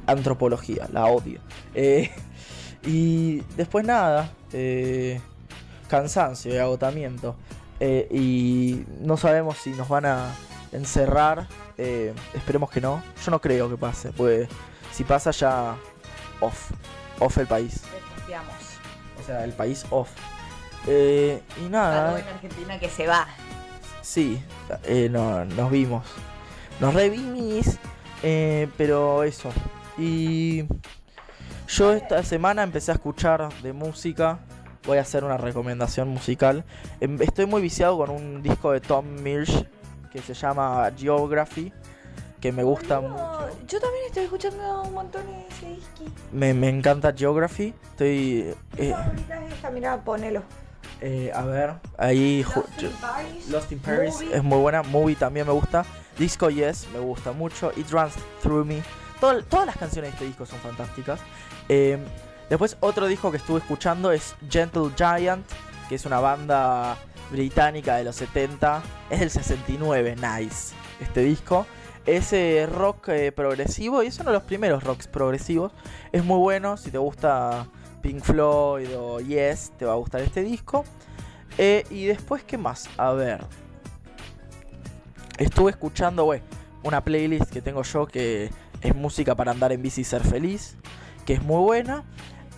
Antropología, 0.06 0.88
la 0.92 1.06
odio. 1.06 1.40
Y 2.84 3.40
después 3.56 3.84
nada, 3.84 4.30
cansancio 5.88 6.54
y 6.54 6.58
agotamiento. 6.58 7.34
Y 7.80 8.84
no 9.00 9.16
sabemos 9.16 9.58
si 9.58 9.70
nos 9.70 9.88
van 9.88 10.06
a 10.06 10.32
encerrar. 10.72 11.46
eh, 11.78 12.14
esperemos 12.34 12.70
que 12.70 12.80
no. 12.80 13.02
Yo 13.24 13.30
no 13.30 13.40
creo 13.40 13.68
que 13.70 13.76
pase, 13.76 14.12
pues 14.12 14.48
si 14.92 15.04
pasa 15.04 15.30
ya 15.30 15.74
off. 16.40 16.70
Off 17.18 17.38
el 17.38 17.46
país. 17.46 17.82
Desconfiamos. 17.92 18.54
O 19.20 19.22
sea, 19.26 19.44
el 19.44 19.52
país 19.52 19.84
off. 19.90 20.10
Eh, 20.86 21.42
y 21.56 21.60
Algo 21.64 21.70
nada, 21.70 22.18
en 22.20 22.26
Argentina 22.28 22.78
que 22.78 22.88
se 22.88 23.06
va. 23.06 23.26
sí, 24.00 24.42
eh, 24.84 25.08
no, 25.10 25.44
nos 25.44 25.70
vimos. 25.70 26.06
Nos 26.80 26.94
revimos, 26.94 27.76
eh, 28.22 28.68
pero 28.78 29.22
eso. 29.22 29.50
Y 29.98 30.64
yo 31.68 31.92
esta 31.92 32.22
semana 32.22 32.62
empecé 32.62 32.90
a 32.90 32.94
escuchar 32.94 33.52
de 33.62 33.72
música. 33.74 34.38
Voy 34.86 34.96
a 34.96 35.02
hacer 35.02 35.24
una 35.24 35.36
recomendación 35.36 36.08
musical. 36.08 36.64
Em, 37.00 37.20
Estoy 37.20 37.44
muy 37.44 37.60
viciado 37.60 37.98
con 37.98 38.08
un 38.08 38.42
disco 38.42 38.72
de 38.72 38.80
Tom 38.80 39.04
Mills 39.22 39.66
que 40.12 40.20
se 40.20 40.34
llama 40.34 40.90
Geography, 40.96 41.72
que 42.40 42.52
me 42.52 42.62
gusta 42.62 42.98
Boludo, 42.98 43.14
mucho. 43.40 43.56
Yo 43.68 43.80
también 43.80 44.04
estoy 44.06 44.24
escuchando 44.24 44.82
un 44.82 44.94
montón 44.94 45.26
de 45.26 45.46
ese 45.48 45.68
disco. 45.74 46.04
Me, 46.32 46.54
me 46.54 46.68
encanta 46.68 47.12
Geography. 47.16 47.74
Estoy... 47.90 48.54
Eh, 48.76 48.92
favorita 48.92 49.44
es 49.46 49.52
esta, 49.52 49.70
mirá, 49.70 49.96
ponelo. 50.02 50.42
eh, 51.00 51.30
a 51.34 51.42
ver, 51.42 51.74
ahí... 51.98 52.42
Lost 52.44 52.82
in 52.82 52.90
Paris. 53.00 53.48
Lost 53.48 53.72
in 53.72 53.78
Paris 53.78 54.14
Movie. 54.14 54.36
es 54.36 54.42
muy 54.42 54.58
buena. 54.58 54.82
Movie 54.82 55.16
también 55.16 55.46
me 55.46 55.52
gusta. 55.52 55.84
Disco 56.18 56.50
Yes 56.50 56.86
me 56.92 56.98
gusta 56.98 57.32
mucho. 57.32 57.72
It 57.76 57.90
Runs 57.90 58.14
Through 58.42 58.64
Me. 58.66 58.82
Todo- 59.20 59.42
todas 59.44 59.66
las 59.66 59.76
canciones 59.76 60.10
de 60.12 60.14
este 60.16 60.24
disco 60.26 60.46
son 60.46 60.58
fantásticas. 60.60 61.20
Eh, 61.68 61.98
después 62.48 62.76
otro 62.80 63.06
disco 63.06 63.30
que 63.30 63.36
estuve 63.36 63.58
escuchando 63.58 64.10
es 64.12 64.34
Gentle 64.48 64.90
Giant, 64.96 65.46
que 65.90 65.94
es 65.94 66.04
una 66.06 66.20
banda 66.20 66.96
británica 67.30 67.96
de 67.96 68.04
los 68.04 68.16
70. 68.16 68.82
Es 69.10 69.20
del 69.20 69.30
69, 69.30 70.16
nice. 70.16 70.74
Este 71.00 71.22
disco. 71.22 71.66
Es 72.06 72.32
eh, 72.32 72.66
rock 72.70 73.08
eh, 73.10 73.30
progresivo 73.32 74.02
y 74.02 74.06
es 74.06 74.18
uno 74.18 74.30
de 74.30 74.34
los 74.34 74.42
primeros 74.44 74.84
rocks 74.84 75.06
progresivos. 75.06 75.72
Es 76.12 76.24
muy 76.24 76.38
bueno. 76.38 76.76
Si 76.76 76.90
te 76.90 76.98
gusta 76.98 77.66
Pink 78.02 78.22
Floyd 78.22 78.88
o 78.96 79.20
Yes, 79.20 79.72
te 79.78 79.84
va 79.84 79.92
a 79.92 79.96
gustar 79.96 80.22
este 80.22 80.42
disco. 80.42 80.84
Eh, 81.58 81.84
y 81.90 82.06
después, 82.06 82.42
¿qué 82.44 82.56
más? 82.56 82.88
A 82.96 83.12
ver. 83.12 83.44
Estuve 85.38 85.70
escuchando, 85.70 86.24
güey, 86.24 86.42
una 86.82 87.02
playlist 87.02 87.50
que 87.50 87.62
tengo 87.62 87.82
yo 87.82 88.06
que 88.06 88.50
es 88.82 88.94
música 88.94 89.34
para 89.34 89.52
andar 89.52 89.72
en 89.72 89.82
bici 89.82 90.02
y 90.02 90.04
ser 90.04 90.22
feliz, 90.22 90.76
que 91.24 91.34
es 91.34 91.42
muy 91.42 91.62
buena. 91.62 92.04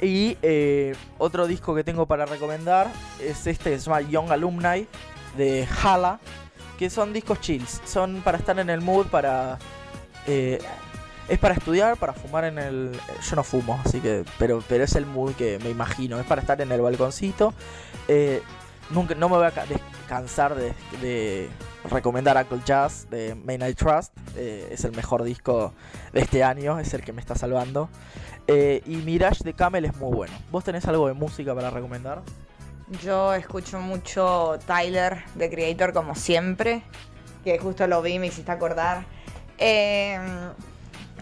Y 0.02 0.36
eh, 0.42 0.96
otro 1.18 1.46
disco 1.46 1.76
que 1.76 1.84
tengo 1.84 2.06
para 2.06 2.26
recomendar 2.26 2.88
es 3.20 3.46
este 3.46 3.70
que 3.70 3.78
se 3.78 3.84
llama 3.86 4.00
Young 4.00 4.32
Alumni 4.32 4.88
de 5.36 5.66
Hala, 5.82 6.18
que 6.76 6.90
son 6.90 7.12
discos 7.12 7.40
chills, 7.40 7.80
son 7.84 8.20
para 8.22 8.36
estar 8.36 8.58
en 8.58 8.68
el 8.68 8.80
mood, 8.80 9.06
para... 9.06 9.60
eh, 10.26 10.58
es 11.28 11.38
para 11.38 11.54
estudiar, 11.54 11.96
para 11.96 12.12
fumar 12.12 12.44
en 12.44 12.58
el... 12.58 12.98
Yo 13.30 13.36
no 13.36 13.44
fumo, 13.44 13.80
así 13.84 14.00
que... 14.00 14.24
Pero, 14.40 14.62
pero 14.68 14.82
es 14.82 14.96
el 14.96 15.06
mood 15.06 15.34
que 15.34 15.60
me 15.62 15.70
imagino. 15.70 16.18
Es 16.18 16.26
para 16.26 16.40
estar 16.40 16.60
en 16.60 16.72
el 16.72 16.80
balconcito. 16.80 17.54
Eh, 18.08 18.42
nunca, 18.90 19.14
no 19.14 19.28
me 19.28 19.36
voy 19.36 19.46
a 19.46 19.52
cansar 20.08 20.56
de 20.56 21.48
recomendar 21.90 22.36
Uncle 22.36 22.60
Jazz 22.64 23.08
de 23.10 23.34
Main 23.34 23.60
Night 23.60 23.76
Trust. 23.76 24.12
Eh, 24.36 24.68
es 24.70 24.84
el 24.84 24.92
mejor 24.92 25.24
disco 25.24 25.72
de 26.12 26.20
este 26.20 26.44
año. 26.44 26.78
Es 26.78 26.94
el 26.94 27.02
que 27.02 27.12
me 27.12 27.20
está 27.20 27.34
salvando. 27.34 27.88
Eh, 28.46 28.82
y 28.86 28.96
Mirage 28.96 29.44
de 29.44 29.54
Camel 29.54 29.84
es 29.84 29.96
muy 29.96 30.14
bueno. 30.14 30.34
¿Vos 30.50 30.64
tenés 30.64 30.86
algo 30.86 31.06
de 31.08 31.14
música 31.14 31.54
para 31.54 31.70
recomendar? 31.70 32.22
Yo 33.02 33.32
escucho 33.34 33.78
mucho 33.78 34.58
Tyler, 34.66 35.24
de 35.34 35.48
Creator, 35.50 35.92
como 35.92 36.14
siempre. 36.14 36.82
Que 37.44 37.58
justo 37.58 37.86
lo 37.86 38.02
vi, 38.02 38.18
me 38.18 38.26
hiciste 38.26 38.50
acordar. 38.52 39.04
Eh, 39.58 40.18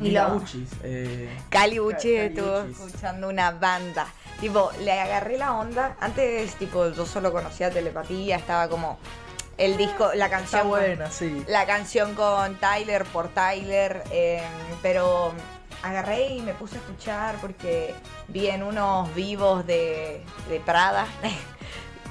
y 0.00 0.10
lo, 0.12 0.36
Uchis, 0.36 0.70
eh, 0.82 1.28
Cali 1.50 1.78
Uchis 1.78 2.02
Cali 2.02 2.14
estuvo 2.16 2.60
Uchis. 2.62 2.80
escuchando 2.80 3.28
una 3.28 3.50
banda. 3.50 4.06
Tipo, 4.40 4.70
le 4.80 4.92
agarré 4.92 5.36
la 5.36 5.54
onda. 5.54 5.96
Antes, 6.00 6.54
tipo, 6.54 6.88
yo 6.90 7.04
solo 7.04 7.32
conocía 7.32 7.70
telepatía, 7.70 8.36
estaba 8.36 8.68
como 8.68 8.98
el 9.60 9.76
disco, 9.76 10.10
la 10.14 10.24
está 10.26 10.38
canción. 10.38 10.60
con- 10.62 10.70
buena, 10.70 11.10
sí. 11.10 11.44
la 11.46 11.66
canción 11.66 12.14
con 12.14 12.56
Tyler 12.56 13.04
por 13.06 13.28
Tyler, 13.28 14.02
eh, 14.10 14.42
pero 14.82 15.32
agarré 15.82 16.28
y 16.34 16.40
me 16.42 16.52
puse 16.54 16.76
a 16.76 16.78
escuchar 16.80 17.36
porque 17.40 17.94
vi 18.28 18.48
en 18.48 18.62
unos 18.62 19.14
vivos 19.14 19.66
de, 19.66 20.22
de 20.48 20.60
Prada, 20.60 21.06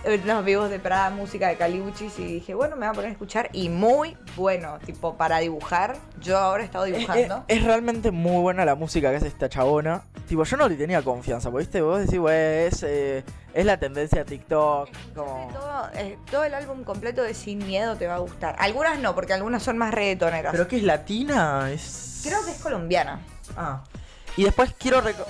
unos 0.05 0.45
vivos 0.45 0.69
de 0.69 0.79
Prada 0.79 1.09
música 1.09 1.47
de 1.49 1.55
Caliuchis 1.57 2.17
y 2.19 2.25
dije, 2.25 2.53
bueno, 2.53 2.75
me 2.75 2.85
voy 2.85 2.91
a 2.91 2.93
poner 2.93 3.09
a 3.09 3.11
escuchar 3.11 3.49
y 3.53 3.69
muy 3.69 4.17
bueno, 4.35 4.79
tipo 4.85 5.15
para 5.15 5.39
dibujar. 5.39 5.97
Yo 6.21 6.37
ahora 6.37 6.63
he 6.63 6.65
estado 6.65 6.85
Es, 6.85 6.93
dibujando. 6.95 7.43
es- 7.47 7.57
es 7.57 7.63
realmente 7.63 8.11
muy 8.11 8.41
buena 8.41 8.63
la 8.65 8.75
música 8.75 9.09
que 9.11 9.17
hace 9.17 9.27
esta 9.27 9.49
chabona. 9.49 10.01
Tipo, 10.27 10.43
yo 10.43 10.57
no 10.57 10.69
le 10.69 10.75
tenía 10.75 11.01
confianza, 11.01 11.49
porque 11.49 11.65
viste, 11.65 11.81
vos 11.81 11.99
decís, 11.99 12.19
güey, 12.19 12.35
es, 12.67 12.83
eh, 12.83 13.23
es 13.53 13.65
la 13.65 13.77
tendencia 13.77 14.19
de 14.23 14.25
TikTok. 14.25 14.89
Como... 15.15 15.49
Todo, 15.51 15.89
eh, 15.95 16.17
todo 16.29 16.43
el 16.43 16.53
álbum 16.53 16.83
completo 16.83 17.23
de 17.23 17.33
Sin 17.33 17.57
Miedo 17.65 17.95
te 17.95 18.05
va 18.07 18.15
a 18.15 18.19
gustar. 18.19 18.55
Algunas 18.59 18.99
no, 18.99 19.15
porque 19.15 19.33
algunas 19.33 19.63
son 19.63 19.77
más 19.77 19.93
reggaetoneras. 19.93 20.51
¿Pero 20.51 20.67
que 20.67 20.77
es 20.77 20.83
latina? 20.83 21.69
Es... 21.71 22.21
Creo 22.23 22.43
que 22.45 22.51
es 22.51 22.59
colombiana. 22.59 23.19
Ah. 23.57 23.83
Y 24.37 24.43
después 24.43 24.73
quiero, 24.77 25.01
reco- 25.01 25.25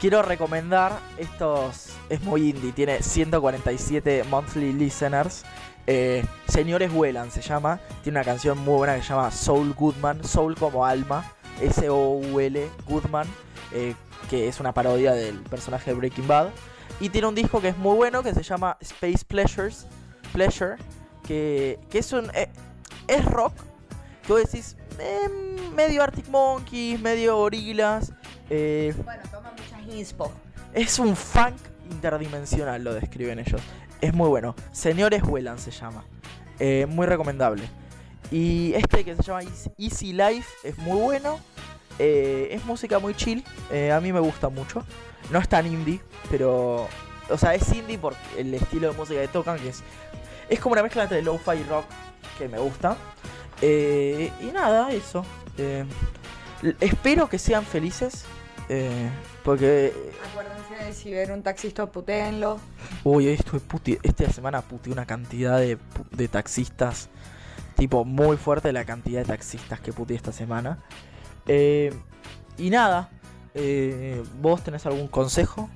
quiero 0.00 0.22
recomendar 0.22 0.92
estos... 1.18 1.87
Es 2.08 2.22
muy 2.22 2.50
indie, 2.50 2.72
tiene 2.72 3.02
147 3.02 4.24
monthly 4.30 4.72
listeners. 4.72 5.44
Eh, 5.86 6.24
Señores 6.48 6.92
Vuelan 6.92 7.30
se 7.30 7.40
llama. 7.42 7.80
Tiene 8.02 8.18
una 8.18 8.24
canción 8.24 8.58
muy 8.58 8.76
buena 8.76 8.94
que 8.96 9.02
se 9.02 9.08
llama 9.08 9.30
Soul 9.30 9.74
Goodman. 9.74 10.24
Soul 10.24 10.54
como 10.56 10.84
alma. 10.86 11.24
S-O-U-L 11.60 12.70
Goodman. 12.86 13.26
eh, 13.72 13.94
que 14.30 14.48
es 14.48 14.60
una 14.60 14.72
parodia 14.74 15.12
del 15.12 15.36
personaje 15.40 15.90
de 15.90 15.96
Breaking 15.96 16.26
Bad. 16.28 16.48
Y 17.00 17.08
tiene 17.10 17.26
un 17.28 17.34
disco 17.34 17.60
que 17.60 17.68
es 17.68 17.76
muy 17.78 17.94
bueno 17.96 18.22
que 18.22 18.34
se 18.34 18.42
llama 18.42 18.76
Space 18.80 19.24
Pleasures. 19.26 19.86
Pleasure. 20.32 20.76
Que, 21.26 21.78
que 21.90 21.98
es 21.98 22.12
un... 22.12 22.30
eh, 22.34 22.48
es 23.06 23.24
rock. 23.24 23.52
Que 24.26 24.32
vos 24.32 24.42
decís... 24.42 24.76
eh, 24.98 25.28
medio 25.74 26.02
Arctic 26.02 26.28
Monkeys, 26.28 27.00
medio 27.00 27.36
Gorilas. 27.36 28.12
Bueno, 28.48 29.22
toma 29.30 29.52
muchas 29.52 29.94
inspo. 29.94 30.32
es 30.74 30.98
un 30.98 31.14
funk 31.16 31.56
interdimensional, 31.90 32.82
lo 32.84 32.94
describen 32.94 33.38
ellos. 33.38 33.60
Es 34.00 34.14
muy 34.14 34.28
bueno. 34.28 34.54
Señores 34.72 35.22
Vuelan 35.22 35.58
se 35.58 35.70
llama. 35.70 36.04
Eh, 36.58 36.86
muy 36.88 37.06
recomendable. 37.06 37.68
Y 38.30 38.72
este 38.74 39.04
que 39.04 39.16
se 39.16 39.22
llama 39.22 39.40
Easy- 39.78 40.12
Life 40.12 40.48
es 40.64 40.76
muy 40.78 41.00
bueno. 41.00 41.38
Eh, 41.98 42.48
es 42.52 42.64
música 42.64 42.98
muy 42.98 43.14
chill. 43.14 43.44
eh, 43.70 43.90
a 43.92 44.00
mí 44.00 44.12
me 44.12 44.20
gusta 44.20 44.48
mucho. 44.48 44.84
No 45.30 45.38
es 45.38 45.48
tan 45.48 45.66
indie, 45.66 46.00
pero. 46.30 46.86
O 47.30 47.36
sea, 47.36 47.54
es 47.54 47.70
indie 47.74 47.98
por 47.98 48.14
el 48.36 48.54
estilo 48.54 48.90
de 48.92 48.96
música 48.96 49.20
que 49.20 49.28
tocan, 49.28 49.58
que 49.58 49.68
es. 49.70 49.82
Es 50.48 50.60
como 50.60 50.72
una 50.74 50.82
mezcla 50.82 51.02
entre 51.02 51.22
lo-fi 51.22 51.52
y 51.58 51.64
rock 51.64 51.84
que 52.38 52.48
me 52.48 52.58
gusta. 52.58 52.96
Y 53.60 54.46
nada, 54.52 54.90
eso. 54.92 55.24
Espero 56.80 57.28
que 57.28 57.38
sean 57.38 57.64
felices. 57.64 58.24
Eh, 58.68 59.10
porque 59.44 59.92
Acuérdense 60.30 60.84
de 60.84 60.92
si 60.92 61.10
ven 61.12 61.30
un 61.32 61.42
taxista, 61.42 61.86
putéenlo. 61.86 62.58
Uy, 63.04 63.26
hoy 63.28 63.34
estuve 63.34 63.60
puti 63.60 63.98
esta 64.02 64.30
semana 64.30 64.62
puteé 64.62 64.92
una 64.92 65.06
cantidad 65.06 65.58
de, 65.58 65.78
taxistas. 66.28 67.08
Tipo, 67.76 68.04
muy 68.04 68.36
fuerte 68.36 68.72
la 68.72 68.84
cantidad 68.84 69.20
de 69.20 69.26
taxistas 69.26 69.80
que 69.80 69.92
puteé 69.92 70.16
esta 70.16 70.32
semana. 70.32 70.78
Eh, 71.46 71.92
y 72.58 72.70
nada, 72.70 73.10
eh, 73.54 74.22
¿vos 74.40 74.62
tenés 74.62 74.84
algún 74.86 75.08
consejo? 75.08 75.70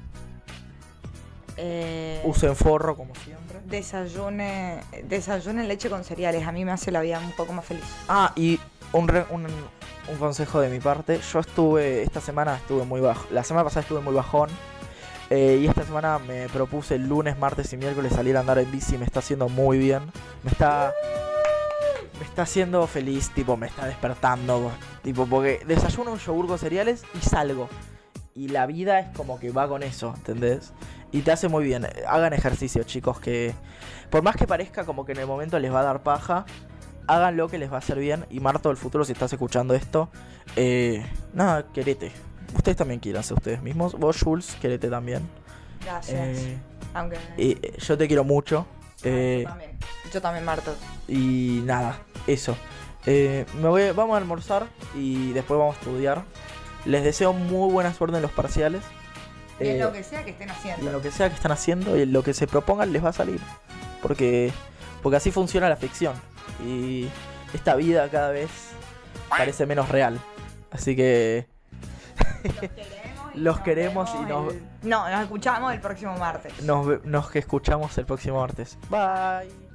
Usen 2.24 2.56
forro 2.56 2.96
como 2.96 3.14
siempre. 3.14 3.60
desayune, 3.66 4.80
desayune 5.04 5.64
leche 5.64 5.88
con 5.88 6.02
cereales. 6.02 6.46
A 6.46 6.50
mí 6.52 6.64
me 6.64 6.72
hace 6.72 6.90
la 6.90 7.00
vida 7.00 7.20
un 7.20 7.32
poco 7.32 7.52
más 7.52 7.64
feliz. 7.64 7.84
Ah, 8.08 8.32
y 8.34 8.58
un, 8.92 9.06
re- 9.06 9.26
un, 9.30 9.46
un 10.08 10.16
consejo 10.16 10.60
de 10.60 10.68
mi 10.68 10.80
parte. 10.80 11.20
Yo 11.32 11.40
estuve, 11.40 12.02
esta 12.02 12.20
semana 12.20 12.56
estuve 12.56 12.84
muy 12.84 13.00
bajo. 13.00 13.26
La 13.30 13.44
semana 13.44 13.64
pasada 13.64 13.82
estuve 13.82 14.00
muy 14.00 14.14
bajón. 14.14 14.50
eh, 15.30 15.58
y 15.62 15.66
esta 15.66 15.84
semana 15.84 16.18
me 16.18 16.48
propuse 16.48 16.96
el 16.96 17.08
lunes, 17.08 17.38
martes 17.38 17.72
y 17.72 17.76
miércoles 17.76 18.12
salir 18.12 18.36
a 18.36 18.40
andar 18.40 18.58
en 18.58 18.70
bici. 18.70 18.98
Me 18.98 19.04
está 19.04 19.20
haciendo 19.20 19.48
muy 19.48 19.78
bien. 19.78 20.02
Me 20.42 20.50
está. 20.50 20.92
Me 22.18 22.26
está 22.26 22.42
haciendo 22.42 22.86
feliz, 22.86 23.30
tipo, 23.30 23.56
me 23.56 23.66
está 23.66 23.86
despertando. 23.86 24.70
Tipo, 25.02 25.26
porque 25.26 25.62
desayuno 25.66 26.12
un 26.12 26.18
yogur 26.18 26.46
con 26.46 26.58
cereales 26.58 27.02
y 27.14 27.24
salgo. 27.24 27.68
Y 28.34 28.48
la 28.48 28.66
vida 28.66 29.00
es 29.00 29.16
como 29.16 29.38
que 29.40 29.50
va 29.50 29.66
con 29.68 29.82
eso, 29.82 30.14
¿entendés? 30.16 30.72
Y 31.10 31.22
te 31.22 31.32
hace 31.32 31.48
muy 31.48 31.64
bien. 31.64 31.86
Hagan 32.06 32.32
ejercicio, 32.32 32.84
chicos, 32.84 33.18
que 33.20 33.54
por 34.10 34.22
más 34.22 34.36
que 34.36 34.46
parezca 34.46 34.84
como 34.84 35.04
que 35.04 35.12
en 35.12 35.18
el 35.18 35.26
momento 35.26 35.58
les 35.58 35.72
va 35.72 35.80
a 35.80 35.84
dar 35.84 36.02
paja, 36.02 36.46
háganlo 37.06 37.48
que 37.48 37.58
les 37.58 37.70
va 37.70 37.76
a 37.76 37.78
hacer 37.78 37.98
bien. 37.98 38.26
Y 38.30 38.40
Marto 38.40 38.68
del 38.68 38.76
futuro, 38.78 39.04
si 39.04 39.12
estás 39.12 39.32
escuchando 39.32 39.74
esto, 39.74 40.08
eh, 40.56 41.04
nada, 41.34 41.66
querete. 41.72 42.12
Ustedes 42.54 42.76
también 42.76 43.00
quieranse 43.00 43.34
ustedes 43.34 43.62
mismos. 43.62 43.94
Vos, 43.98 44.20
Jules, 44.22 44.56
querete 44.60 44.88
también. 44.88 45.22
Gracias. 45.84 46.38
Eh, 46.38 46.58
Aunque. 46.94 47.16
y, 47.36 47.52
eh, 47.52 47.74
yo 47.78 47.96
te 47.98 48.06
quiero 48.06 48.24
mucho. 48.24 48.66
eh, 49.02 49.40
yo 49.44 49.48
también. 49.50 49.70
Yo 50.12 50.20
también, 50.20 50.44
Marto. 50.44 50.74
y 51.08 51.62
nada, 51.64 51.98
eso. 52.26 52.54
Eh, 53.06 53.46
me 53.60 53.68
voy, 53.68 53.90
vamos 53.92 54.14
a 54.14 54.18
almorzar 54.18 54.66
y 54.94 55.32
después 55.32 55.58
vamos 55.58 55.76
a 55.76 55.78
estudiar. 55.80 56.22
Les 56.84 57.02
deseo 57.02 57.32
muy 57.32 57.72
buena 57.72 57.92
suerte 57.94 58.16
en 58.16 58.22
los 58.22 58.30
parciales. 58.32 58.82
Y 59.58 59.68
en 59.68 59.76
Eh, 59.76 59.78
lo 59.80 59.92
que 59.92 60.02
sea 60.04 60.24
que 60.24 60.30
estén 60.32 60.48
y 60.48 60.50
en 60.50 60.56
haciendo. 60.56 60.92
lo 60.92 61.00
que 61.02 61.10
sea 61.10 61.28
que 61.28 61.34
están 61.34 61.52
haciendo 61.52 61.96
y 61.96 62.02
en 62.02 62.12
lo 62.12 62.22
que 62.22 62.34
se 62.34 62.46
propongan 62.46 62.92
les 62.92 63.02
va 63.04 63.08
a 63.08 63.12
salir. 63.12 63.40
Porque, 64.02 64.52
porque 65.02 65.16
así 65.16 65.30
funciona 65.30 65.68
la 65.68 65.76
ficción. 65.76 66.14
Y 66.64 67.08
esta 67.54 67.74
vida 67.76 68.08
cada 68.08 68.30
vez 68.30 68.50
parece 69.28 69.66
menos 69.66 69.88
real. 69.88 70.18
Así 70.70 70.96
que 70.96 71.46
Los 72.44 72.54
queremos. 72.70 73.34
Los 73.34 73.56
nos 73.56 73.60
queremos 73.64 74.10
y 74.14 74.18
nos- 74.26 74.52
el- 74.54 74.62
No, 74.82 75.08
nos 75.10 75.22
escuchamos 75.22 75.72
el 75.72 75.80
próximo 75.80 76.16
martes. 76.18 76.62
nos, 76.62 77.04
nos 77.04 77.34
escuchamos 77.36 77.96
el 77.98 78.04
próximo 78.06 78.40
martes. 78.40 78.78
Bye. 78.90 79.71